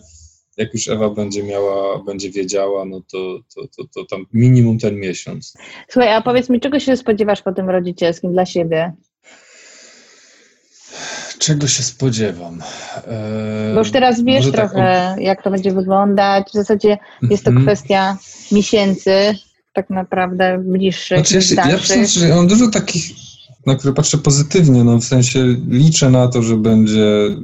[0.58, 4.96] jak już Ewa będzie miała, będzie wiedziała, no to, to, to, to tam minimum ten
[4.96, 5.54] miesiąc.
[5.90, 8.94] Słuchaj, a powiedz mi, czego się spodziewasz po tym rodzicielskim dla siebie?
[11.40, 12.62] Czego się spodziewam?
[13.08, 16.48] Eee, Bo już teraz wiesz tak trochę, tak, jak to będzie wyglądać.
[16.50, 17.66] W zasadzie jest to mm -hmm.
[17.66, 18.18] kwestia
[18.52, 19.36] miesięcy,
[19.76, 23.12] tak naprawdę bliższych, znaczy, ja, ja, ja że mam dużo takich,
[23.66, 27.38] na które patrzę pozytywnie, no w sensie liczę na to, że będzie,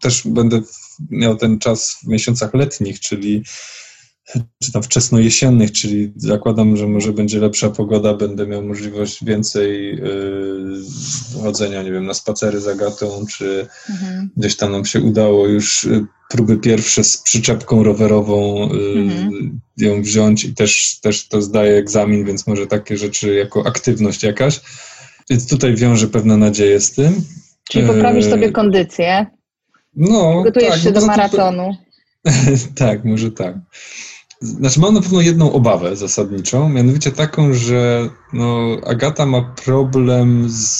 [0.00, 0.60] też będę
[1.10, 3.42] miał ten czas w miesiącach letnich, czyli
[4.62, 11.42] czy tam wczesnojesiennych, czyli zakładam, że może będzie lepsza pogoda, będę miał możliwość więcej yy,
[11.42, 14.30] chodzenia, nie wiem, na spacery z Agatą, czy mhm.
[14.36, 19.60] gdzieś tam nam się udało już y, próby pierwsze z przyczepką rowerową yy, mhm.
[19.76, 24.60] ją wziąć i też, też to zdaje egzamin, więc może takie rzeczy jako aktywność jakaś.
[25.30, 27.24] Więc tutaj wiążę pewne nadzieje z tym.
[27.70, 29.26] Czyli poprawisz y, sobie kondycję.
[29.96, 31.76] No, Gotujesz tak, się do maratonu.
[32.22, 32.30] To...
[32.86, 33.54] tak, może tak.
[34.42, 40.78] Znaczy mam na pewno jedną obawę zasadniczą, mianowicie taką, że no, Agata ma problem z,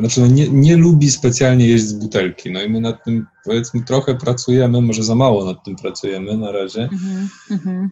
[0.00, 3.84] znaczy no, nie, nie lubi specjalnie jeść z butelki, no i my nad tym powiedzmy
[3.84, 6.88] trochę pracujemy, może za mało nad tym pracujemy na razie.
[7.50, 7.88] Mm-hmm.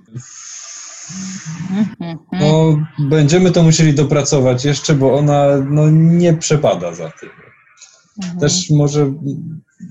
[2.33, 7.31] No, będziemy to musieli dopracować jeszcze, bo ona no, nie przepada za tym.
[8.23, 8.41] Mhm.
[8.41, 9.15] Też może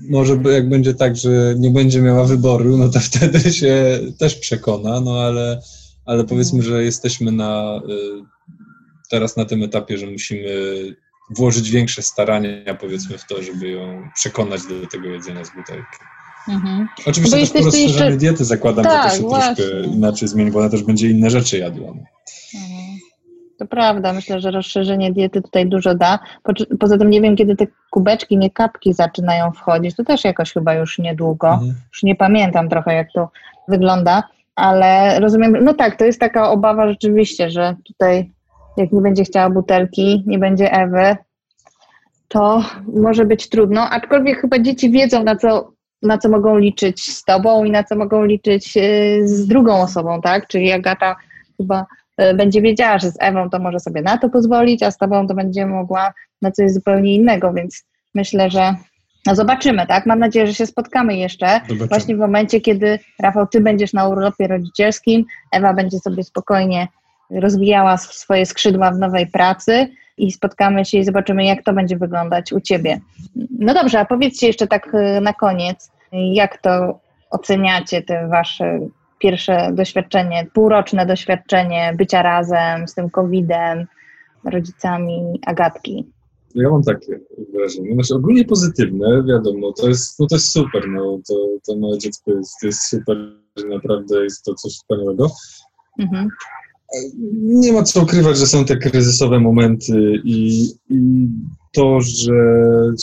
[0.08, 5.00] może jak będzie tak, że nie będzie miała wyboru, no to wtedy się też przekona,
[5.00, 5.62] no ale,
[6.04, 8.22] ale powiedzmy, że jesteśmy na, y,
[9.10, 10.48] teraz na tym etapie, że musimy
[11.30, 15.98] włożyć większe starania, powiedzmy, w to, żeby ją przekonać do tego jedzenia z butelki.
[16.48, 16.88] Mhm.
[17.06, 18.16] Oczywiście też po rozszerzeniu jeszcze...
[18.16, 19.54] diety zakładam, tak, że to się właśnie.
[19.54, 21.86] troszkę inaczej zmieni, bo ona też będzie inne rzeczy jadła.
[21.86, 22.02] No.
[22.60, 22.85] Mhm.
[23.58, 26.18] To prawda, myślę, że rozszerzenie diety tutaj dużo da.
[26.42, 29.96] Po, poza tym nie wiem, kiedy te kubeczki, nie kapki zaczynają wchodzić.
[29.96, 31.48] To też jakoś chyba już niedługo.
[31.48, 31.74] Mhm.
[31.92, 33.30] Już nie pamiętam trochę, jak to
[33.68, 34.22] wygląda,
[34.56, 38.30] ale rozumiem, no tak, to jest taka obawa rzeczywiście, że tutaj
[38.76, 41.16] jak nie będzie chciała butelki, nie będzie Ewy,
[42.28, 42.64] to
[42.94, 47.64] może być trudno, aczkolwiek chyba dzieci wiedzą, na co, na co mogą liczyć z tobą
[47.64, 50.46] i na co mogą liczyć y, z drugą osobą, tak?
[50.46, 51.16] Czyli Agata
[51.56, 51.86] chyba
[52.34, 55.34] będzie wiedziała, że z Ewą to może sobie na to pozwolić, a z tobą to
[55.34, 58.74] będzie mogła na coś zupełnie innego, więc myślę, że
[59.26, 60.06] no zobaczymy, tak?
[60.06, 61.88] Mam nadzieję, że się spotkamy jeszcze zobaczymy.
[61.88, 66.88] właśnie w momencie, kiedy Rafał, ty będziesz na urlopie rodzicielskim, Ewa będzie sobie spokojnie
[67.30, 72.52] rozwijała swoje skrzydła w nowej pracy i spotkamy się i zobaczymy, jak to będzie wyglądać
[72.52, 73.00] u ciebie.
[73.58, 77.00] No dobrze, a powiedzcie jeszcze tak e, na koniec, jak to
[77.30, 78.78] oceniacie te wasze
[79.18, 83.86] pierwsze doświadczenie, półroczne doświadczenie bycia razem z tym COVID-em,
[84.44, 86.06] rodzicami Agatki?
[86.54, 87.20] Ja mam takie
[87.54, 87.94] wrażenie.
[87.94, 91.34] Znaczy ogólnie pozytywne, wiadomo, to jest, no to jest super, no, to,
[91.66, 93.16] to małe dziecko jest, jest super,
[93.70, 95.30] naprawdę jest to coś wspaniałego.
[95.98, 96.28] Mhm.
[97.42, 101.28] Nie ma co ukrywać, że są te kryzysowe momenty i, i
[101.72, 102.32] to, że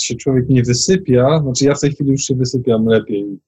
[0.01, 3.39] się człowiek nie wysypia, znaczy ja w tej chwili już się wysypiam lepiej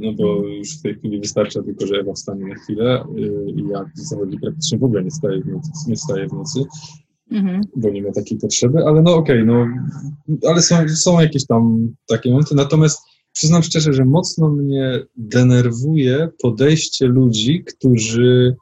[0.00, 3.68] no bo już w tej chwili wystarcza tylko, że Ewa wstanie na chwilę y, i
[3.68, 6.60] ja w zasadzie praktycznie w ogóle nie staję w nocy, nie staję w nocy
[7.30, 7.60] mhm.
[7.76, 9.66] bo nie ma takiej potrzeby, ale no okej, okay, no,
[10.50, 13.00] ale są, są jakieś tam takie momenty, natomiast
[13.32, 18.56] przyznam szczerze, że mocno mnie denerwuje podejście ludzi, którzy,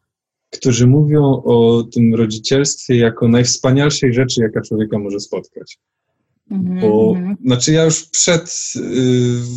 [0.51, 5.79] którzy mówią o tym rodzicielstwie jako najwspanialszej rzeczy, jaka człowieka może spotkać.
[6.51, 7.37] Mhm, Bo, mm -hmm.
[7.47, 8.81] znaczy ja już przed, y,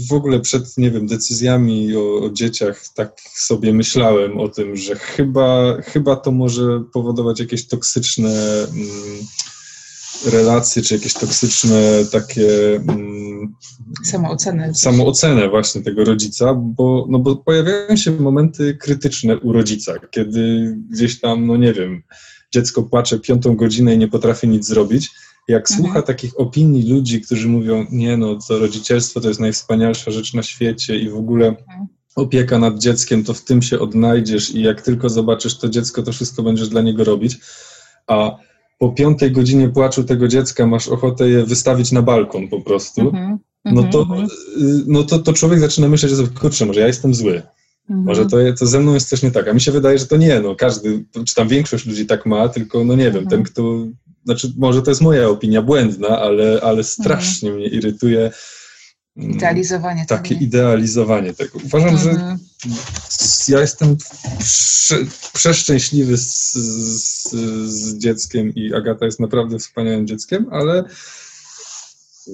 [0.10, 4.96] w ogóle przed, nie wiem, decyzjami o, o, dzieciach tak sobie myślałem o tym, że
[4.96, 9.26] chyba, chyba to może powodować jakieś toksyczne mm,
[10.26, 12.76] relacje, czy jakieś toksyczne takie...
[12.76, 13.56] Mm,
[14.06, 14.74] samoocenę.
[14.74, 21.20] Samoocenę właśnie tego rodzica, bo, no bo pojawiają się momenty krytyczne u rodzica, kiedy gdzieś
[21.20, 22.04] tam, no nie wiem,
[22.52, 25.10] dziecko płacze piątą godzinę i nie potrafi nic zrobić.
[25.48, 25.80] Jak Mhm.
[25.86, 30.44] słucha takich opinii ludzi, którzy mówią, nie no, to rodzicielstwo to jest najwspanialsza rzecz na
[30.44, 31.88] świecie i w ogóle Mhm.
[32.16, 36.12] opieka nad dzieckiem, to w tym się odnajdziesz i jak tylko zobaczysz to dziecko, to
[36.12, 37.38] wszystko będziesz dla niego robić.
[38.08, 38.38] A
[38.80, 43.38] po piątej godzinie płaczu tego dziecka masz ochotę je wystawić na balkon po prostu, Mhm.
[43.66, 44.28] no, to, Mhm.
[44.88, 47.42] no to, to człowiek zaczyna myśleć, że kurczę, może ja jestem zły.
[47.90, 48.06] Mhm.
[48.06, 49.48] Może to, to ze mną jest coś nie tak.
[49.48, 52.50] A mi się wydaje, że to nie, no każdy, czy tam większość ludzi tak ma,
[52.50, 53.28] tylko no nie wiem, Mhm.
[53.30, 53.88] ten kto,
[54.26, 58.32] znaczy może to jest moja opinia błędna, ale, ale strasznie mnie irytuje
[59.18, 60.46] mm, Idealizowanie takie tego.
[60.46, 61.60] idealizowanie tego.
[61.66, 62.40] Uważam, że Mhm.
[63.48, 63.98] ja jestem
[64.40, 64.98] prze,
[65.34, 67.32] przeszczęśliwy z, z,
[67.72, 70.84] z dzieckiem i Agata jest naprawdę wspaniałym dzieckiem, ale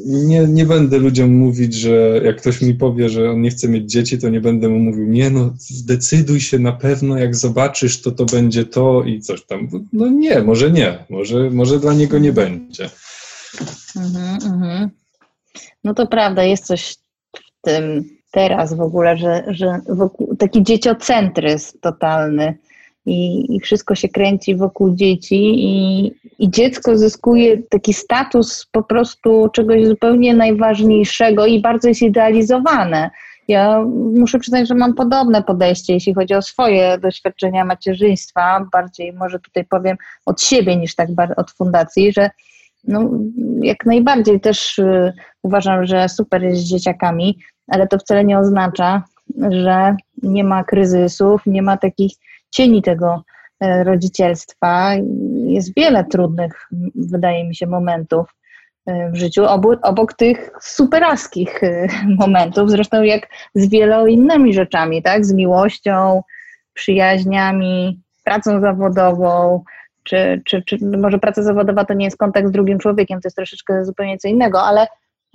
[0.05, 3.91] nie, nie będę ludziom mówić, że jak ktoś mi powie, że on nie chce mieć
[3.91, 8.11] dzieci, to nie będę mu mówił, nie no, zdecyduj się na pewno, jak zobaczysz, to
[8.11, 9.67] to będzie to i coś tam.
[9.93, 12.89] No nie, może nie, może, może dla niego nie będzie.
[13.95, 14.89] Mhm, mhm.
[15.83, 16.97] No to prawda, jest coś
[17.35, 22.57] w tym teraz w ogóle, że, że wokół, taki dzieciocentryzm totalny
[23.07, 26.05] i, i wszystko się kręci wokół dzieci i,
[26.39, 33.09] i dziecko zyskuje taki status po prostu czegoś zupełnie najważniejszego i bardzo jest idealizowane.
[33.47, 33.81] Ja
[34.15, 38.67] muszę przyznać, że mam podobne podejście, jeśli chodzi o swoje doświadczenia macierzyństwa.
[38.71, 42.29] Bardziej może tutaj powiem od siebie niż tak od fundacji, że
[42.83, 43.09] no,
[43.61, 49.03] jak najbardziej też y, uważam, że super jest z dzieciakami, ale to wcale nie oznacza,
[49.49, 52.11] że nie ma kryzysów, nie ma takich
[52.49, 53.23] cieni tego
[53.59, 54.91] e, rodzicielstwa.
[55.45, 58.35] Jest wiele trudnych, wydaje mi się, momentów
[58.85, 61.87] e, w życiu, obok, obok tych superaskich e,
[62.19, 65.25] momentów, zresztą jak z wieloma innymi rzeczami, tak?
[65.25, 66.21] Z miłością,
[66.73, 69.63] przyjaźniami, pracą zawodową,
[70.03, 73.27] czy, czy, czy no może praca zawodowa to nie jest kontakt z drugim człowiekiem, to
[73.27, 74.87] jest troszeczkę zupełnie co innego, ale,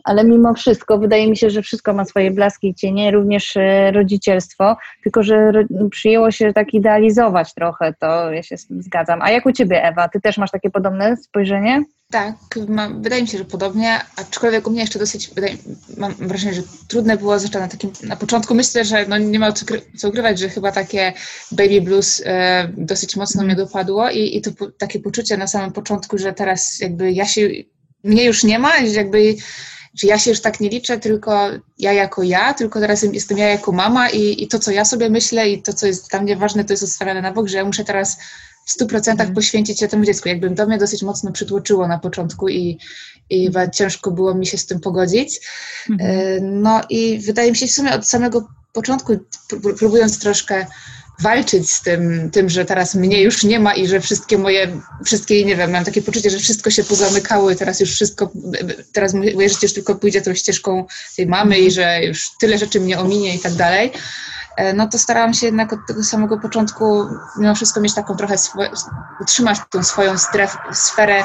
[0.05, 3.91] ale mimo wszystko wydaje mi się, że wszystko ma swoje blaski i cienie, również e,
[3.93, 5.53] rodzicielstwo, tylko że
[5.91, 9.23] przyjęło się tak idealizować trochę, to ja się z tym zgadzam.
[9.23, 10.09] A jak u Ciebie, Ewa?
[10.09, 11.85] Ty też masz takie podobne spojrzenie?
[12.13, 12.37] Tak,
[12.69, 15.55] mam, wydaje mi się, że podobnie, aczkolwiek u mnie jeszcze dosyć, wydaje,
[15.97, 19.53] mam wrażenie, że trudne było, zwłaszcza na takim, na początku myślę, że no nie ma
[19.53, 21.13] co, co ukrywać, że chyba takie
[21.53, 25.73] baby blues e, dosyć mocno mnie dopadło i, i to po, takie poczucie na samym
[25.73, 27.49] początku, że teraz jakby ja się,
[28.05, 29.35] mnie już nie ma, jakby
[29.95, 33.49] że ja się już tak nie liczę, tylko ja jako ja, tylko teraz jestem ja
[33.49, 36.37] jako mama i, i to, co ja sobie myślę i to, co jest dla mnie
[36.37, 38.17] ważne, to jest odstawiane na bok, że ja muszę teraz
[38.67, 39.35] w stu procentach Mhm.
[39.35, 40.29] poświęcić się temu dziecku.
[40.29, 42.79] Jakby to mnie dosyć mocno przytłoczyło na początku i,
[43.31, 45.41] i chyba ciężko było mi się z tym pogodzić.
[46.01, 49.13] E, No i wydaje mi się w sumie od samego początku,
[49.53, 50.67] pró- próbując troszkę
[51.21, 55.45] walczyć z tym, tym, że teraz mnie już nie ma i że wszystkie moje, wszystkie,
[55.45, 58.31] nie wiem, mam takie poczucie, że wszystko się pozamykało i teraz już wszystko,
[58.93, 62.81] teraz moje życie już tylko pójdzie tą ścieżką tej mamy i że już tyle rzeczy
[62.81, 63.93] mnie ominie i tak dalej.
[64.57, 67.07] E, No to starałam się jednak od tego samego początku
[67.39, 68.35] mimo wszystko mieć taką trochę,
[69.21, 71.25] utrzymać tą swoją stref, sferę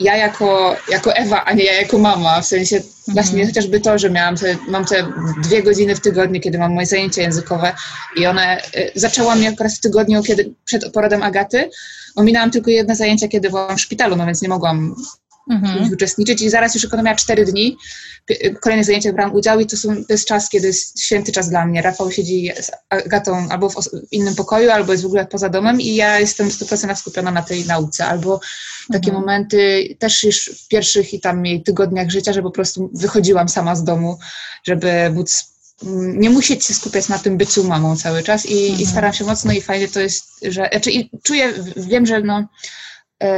[0.00, 2.40] ja jako, jako Ewa, a nie ja jako mama.
[2.40, 6.58] W sensie właśnie chociażby to, że miałam te, mam te dwie godziny w tygodniu, kiedy
[6.58, 7.72] mam moje zajęcia językowe
[8.16, 11.70] i one y, zaczęłam je akurat w tygodniu, kiedy przed porodem Agaty.
[12.16, 14.94] Ominęłam tylko jedne zajęcia, kiedy byłam w szpitalu, no więc nie mogłam
[15.80, 17.76] nich uczestniczyć i zaraz już miała cztery dni,
[18.60, 21.66] kolejne zajęcia brałam udział i to, są, to jest czas, kiedy jest święty czas dla
[21.66, 21.82] mnie.
[21.82, 23.76] Rafał siedzi z Agatą albo w,
[24.10, 27.66] innym pokoju, albo jest w ogóle poza domem i ja jestem 100% skupiona na tej
[27.66, 28.40] nauce, albo
[28.92, 29.20] takie Mhm.
[29.20, 33.76] momenty też już w pierwszych i tam jej tygodniach życia, że po prostu wychodziłam sama
[33.76, 34.18] z domu,
[34.64, 35.44] żeby móc
[35.82, 38.86] mm, nie musieć się skupiać na tym byciu mamą cały czas i, i Mhm.
[38.86, 42.48] staram się mocno i fajnie to jest, że znaczy i czuję, wiem, że no,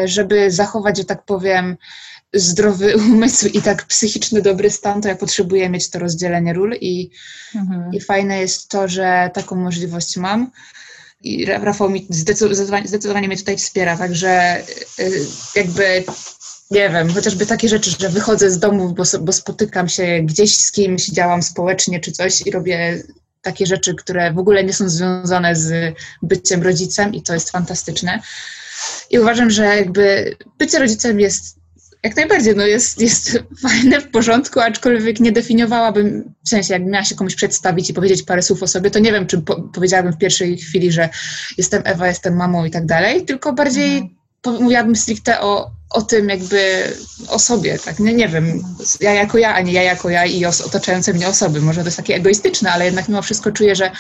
[0.05, 1.77] żeby zachować, że tak powiem,
[2.35, 7.11] zdrowy umysł i tak psychiczny dobry stan, to ja potrzebuję mieć to rozdzielenie ról i,
[7.55, 7.93] Mhm.
[7.95, 10.51] i fajne jest to, że taką możliwość mam.
[11.23, 14.63] I Ra- Rafał mi zdecydowanie, zdecydowanie mnie tutaj wspiera, także
[15.01, 16.05] y, jakby
[16.71, 20.73] nie wiem, chociażby takie rzeczy, że wychodzę z domu, bo, bo spotykam się gdzieś z
[20.73, 23.03] kimś, działam społecznie czy coś i robię
[23.47, 28.21] takie rzeczy, które w ogóle nie są związane z byciem rodzicem i to jest fantastyczne.
[29.11, 31.57] I uważam, że jakby bycie rodzicem jest
[32.03, 37.05] jak najbardziej, no jest, jest fajne, w porządku, aczkolwiek nie definiowałabym, w sensie jak miała
[37.05, 40.13] się komuś przedstawić i powiedzieć parę słów o sobie, to nie wiem, czy po, powiedziałabym
[40.13, 41.09] w pierwszej chwili, że
[41.59, 46.29] jestem Ewa, jestem mamą i tak dalej, tylko bardziej po, mówiłabym stricte o, o tym
[46.29, 46.93] jakby
[47.29, 48.63] o sobie, tak, nie, nie wiem,
[49.01, 51.87] ja jako ja, a nie ja jako ja i os, otaczające mnie osoby, może to
[51.87, 53.91] jest takie egoistyczne, ale jednak mimo wszystko czuję, że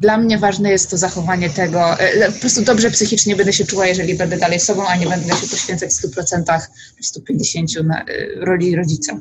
[0.00, 3.86] Dla mnie ważne jest to zachowanie tego, e, po prostu dobrze psychicznie będę się czuła,
[3.86, 8.04] jeżeli będę dalej sobą, a nie będę się poświęcać w 100% czy 150% na e,
[8.36, 9.16] roli rodzica.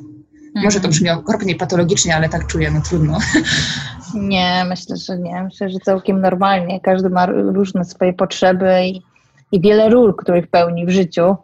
[0.55, 0.91] Może to Mhm.
[0.91, 3.17] brzmi okropnie patologicznie, ale tak czuję, no trudno.
[4.15, 5.43] Nie, myślę, że nie.
[5.43, 6.79] Myślę, że całkiem normalnie.
[6.79, 9.01] Każdy ma różne swoje potrzeby i,
[9.51, 11.35] i wiele ról, których pełni w życiu.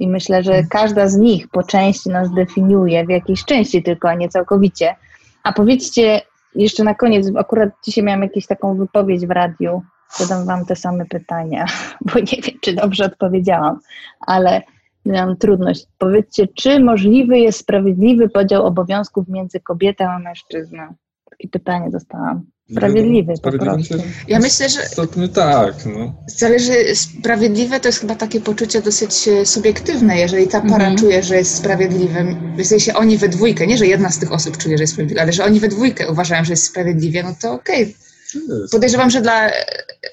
[0.00, 4.14] I myślę, że każda z nich po części nas definiuje, w jakiejś części tylko, a
[4.14, 4.96] nie całkowicie.
[5.42, 6.20] A powiedzcie
[6.54, 9.82] jeszcze na koniec, akurat dzisiaj miałam jakąś taką wypowiedź w radiu,
[10.16, 11.66] zadam wam te same pytania,
[12.14, 13.80] bo nie wiem, czy dobrze odpowiedziałam,
[14.20, 14.62] ale
[15.06, 15.86] miałam trudność.
[15.98, 20.82] Powiedzcie, czy możliwy jest sprawiedliwy podział obowiązków między kobietą a mężczyzną?
[21.30, 22.42] Takie pytanie dostałam.
[22.72, 23.88] Sprawiedliwy po Sprawiedliwy?
[23.88, 23.94] prostu.
[24.28, 26.14] Ja myślę, że Istotnie tak, no.
[26.26, 30.96] zależy, sprawiedliwe to jest chyba takie poczucie dosyć e, subiektywne, jeżeli ta para Mhm.
[30.96, 34.56] czuje, że jest sprawiedliwym, w sensie oni we dwójkę, nie, że jedna z tych osób
[34.56, 37.52] czuje, że jest sprawiedliwa, ale że oni we dwójkę uważają, że jest sprawiedliwie, no to
[37.52, 37.94] okej,
[38.34, 38.72] Jest.
[38.72, 39.52] Podejrzewam, że dla e,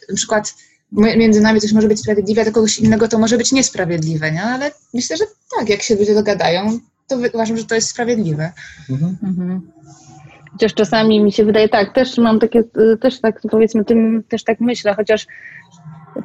[0.10, 0.54] na przykład
[0.92, 4.44] między nami coś może być sprawiedliwe, a dla kogoś innego to może być niesprawiedliwe, nie?
[4.44, 5.24] Ale myślę, że
[5.60, 8.52] tak, jak się ludzie dogadają, to uważam, że to jest sprawiedliwe.
[8.90, 9.18] Mhm.
[9.24, 9.72] Mhm.
[10.52, 14.44] Chociaż czasami mi się wydaje, tak, też mam takie, y, też tak powiedzmy, tym też
[14.44, 15.28] tak myślę, chociaż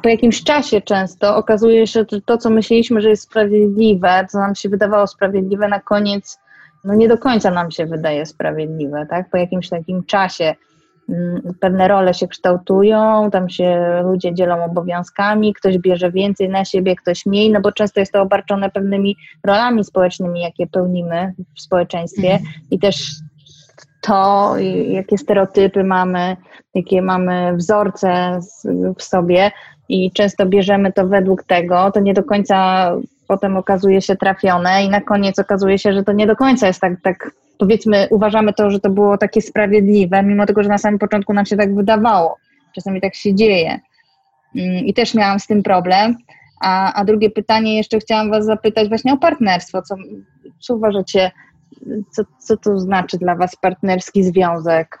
[0.03, 4.55] po jakimś czasie często okazuje się, że to, co myśleliśmy, że jest sprawiedliwe, co nam
[4.55, 6.39] się wydawało sprawiedliwe, na koniec
[6.83, 9.29] no nie do końca nam się wydaje sprawiedliwe, tak?
[9.29, 10.55] Po jakimś takim czasie
[11.09, 16.95] mm, pewne role się kształtują, tam się ludzie dzielą obowiązkami, ktoś bierze więcej na siebie,
[16.95, 22.39] ktoś mniej, no bo często jest to obarczone pewnymi rolami społecznymi, jakie pełnimy w społeczeństwie
[22.71, 23.05] i też
[24.03, 24.53] to,
[24.87, 26.37] jakie stereotypy mamy,
[26.75, 28.39] jakie mamy wzorce
[28.97, 29.51] w sobie
[29.89, 32.89] i często bierzemy to według tego, to nie do końca
[33.27, 36.81] potem okazuje się trafione i na koniec okazuje się, że to nie do końca jest
[36.81, 40.99] tak, tak powiedzmy, uważamy to, że to było takie sprawiedliwe, mimo tego, że na samym
[40.99, 42.37] początku nam się tak wydawało.
[42.75, 43.79] Czasami tak się dzieje.
[44.55, 46.15] Mm, I też miałam z tym problem.
[46.61, 49.81] A, a drugie pytanie jeszcze chciałam Was zapytać właśnie o partnerstwo.
[49.81, 49.95] Co,
[50.59, 51.31] co uważacie,
[52.11, 54.99] co, co to znaczy dla Was partnerski związek?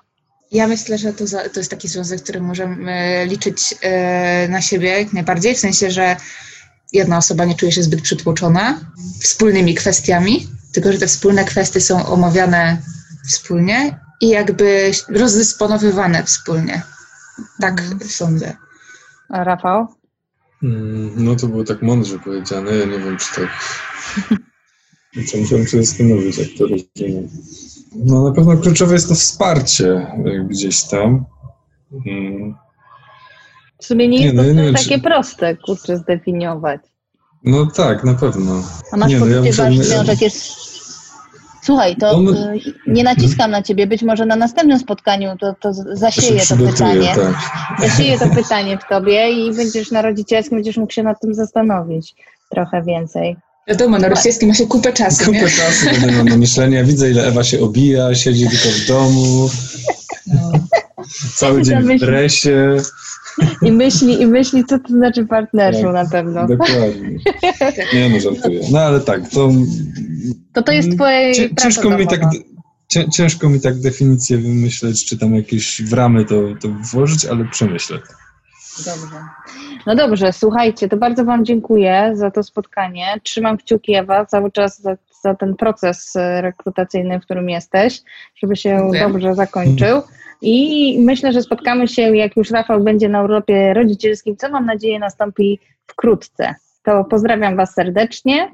[0.51, 4.99] Ja myślę, że to, za, to jest taki związek, który możemy liczyć e, na siebie
[4.99, 6.15] jak najbardziej, w sensie, że
[6.93, 8.79] jedna osoba nie czuje się zbyt przytłoczona
[9.21, 12.77] wspólnymi kwestiami, tylko że te wspólne kwestie są omawiane
[13.27, 16.81] wspólnie i jakby rozdysponowywane wspólnie.
[17.61, 18.55] Tak sądzę.
[19.29, 19.87] A Rafał?
[20.63, 23.49] Mm, No to było tak mądrze powiedziane, ja nie wiem, czy tak...
[25.27, 27.27] Co musiałem się zastanowić, jak to rozumiem.
[27.95, 29.87] No na pewno kluczowe jest to wsparcie
[30.25, 31.25] e, gdzieś tam.
[32.07, 32.55] Mm,
[33.81, 36.81] W sumie nie Nie, jest no to ja nie wiem, takie czy- proste, kurczę, zdefiniować.
[37.43, 38.63] No tak, na pewno.
[38.91, 40.63] A masz Nie, no ja poczucie, że muszę- wasz związek jest...
[41.63, 45.69] Słuchaj, to On- y, nie naciskam na ciebie, być może na następnym spotkaniu to, to
[45.69, 47.13] Ja zasieję to pytanie.
[47.15, 47.35] tak.
[47.89, 52.15] Zasieję to pytanie w tobie i będziesz na rodzicielskim, będziesz mógł się nad tym zastanowić
[52.49, 53.35] trochę więcej.
[53.67, 55.39] Wiadomo, na rosyjskim ma się kupę czasu, nie?
[55.39, 56.77] Kupę czasu będę miał na myślenie.
[56.77, 59.49] Ja widzę, ile Ewa się obija, siedzi tylko w domu,
[60.27, 60.51] No.
[61.35, 62.77] cały dzień w dresie.
[63.61, 66.03] I myśli, i myśli co to znaczy partnerstwo Tak.
[66.05, 66.47] na pewno.
[66.47, 67.17] Dokładnie.
[67.93, 68.61] Nie no, żartuję.
[68.71, 69.51] No ale tak, to
[70.53, 72.21] To to jest twoje cię, ciężko mi tak
[72.87, 77.45] cię, ciężko mi tak definicję wymyśleć, czy tam jakieś w ramy to, to włożyć, ale
[77.45, 77.97] przemyślę.
[77.97, 78.05] to.
[78.77, 79.15] Dobrze.
[79.85, 83.05] No dobrze, słuchajcie, to bardzo Wam dziękuję za to spotkanie.
[83.23, 88.01] Trzymam kciuki Ewa cały czas za, za ten proces e, rekrutacyjny, w którym jesteś,
[88.35, 89.01] żeby się Dziękuję.
[89.01, 90.01] dobrze zakończył.
[90.41, 94.99] I myślę, że spotkamy się, jak już Rafał będzie na urlopie rodzicielskim, co mam nadzieję
[94.99, 96.55] nastąpi wkrótce.
[96.83, 98.51] To pozdrawiam Was serdecznie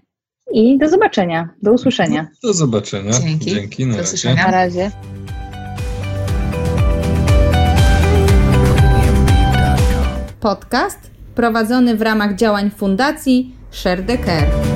[0.54, 2.28] i do zobaczenia, do usłyszenia.
[2.44, 3.12] Do zobaczenia.
[3.12, 3.46] Dzięki.
[3.46, 4.08] Dzięki na Do razie.
[4.08, 4.46] usłyszenia.
[4.46, 4.92] Na razie.
[10.40, 14.69] Podcast prowadzony w ramach działań Fundacji Share the Care.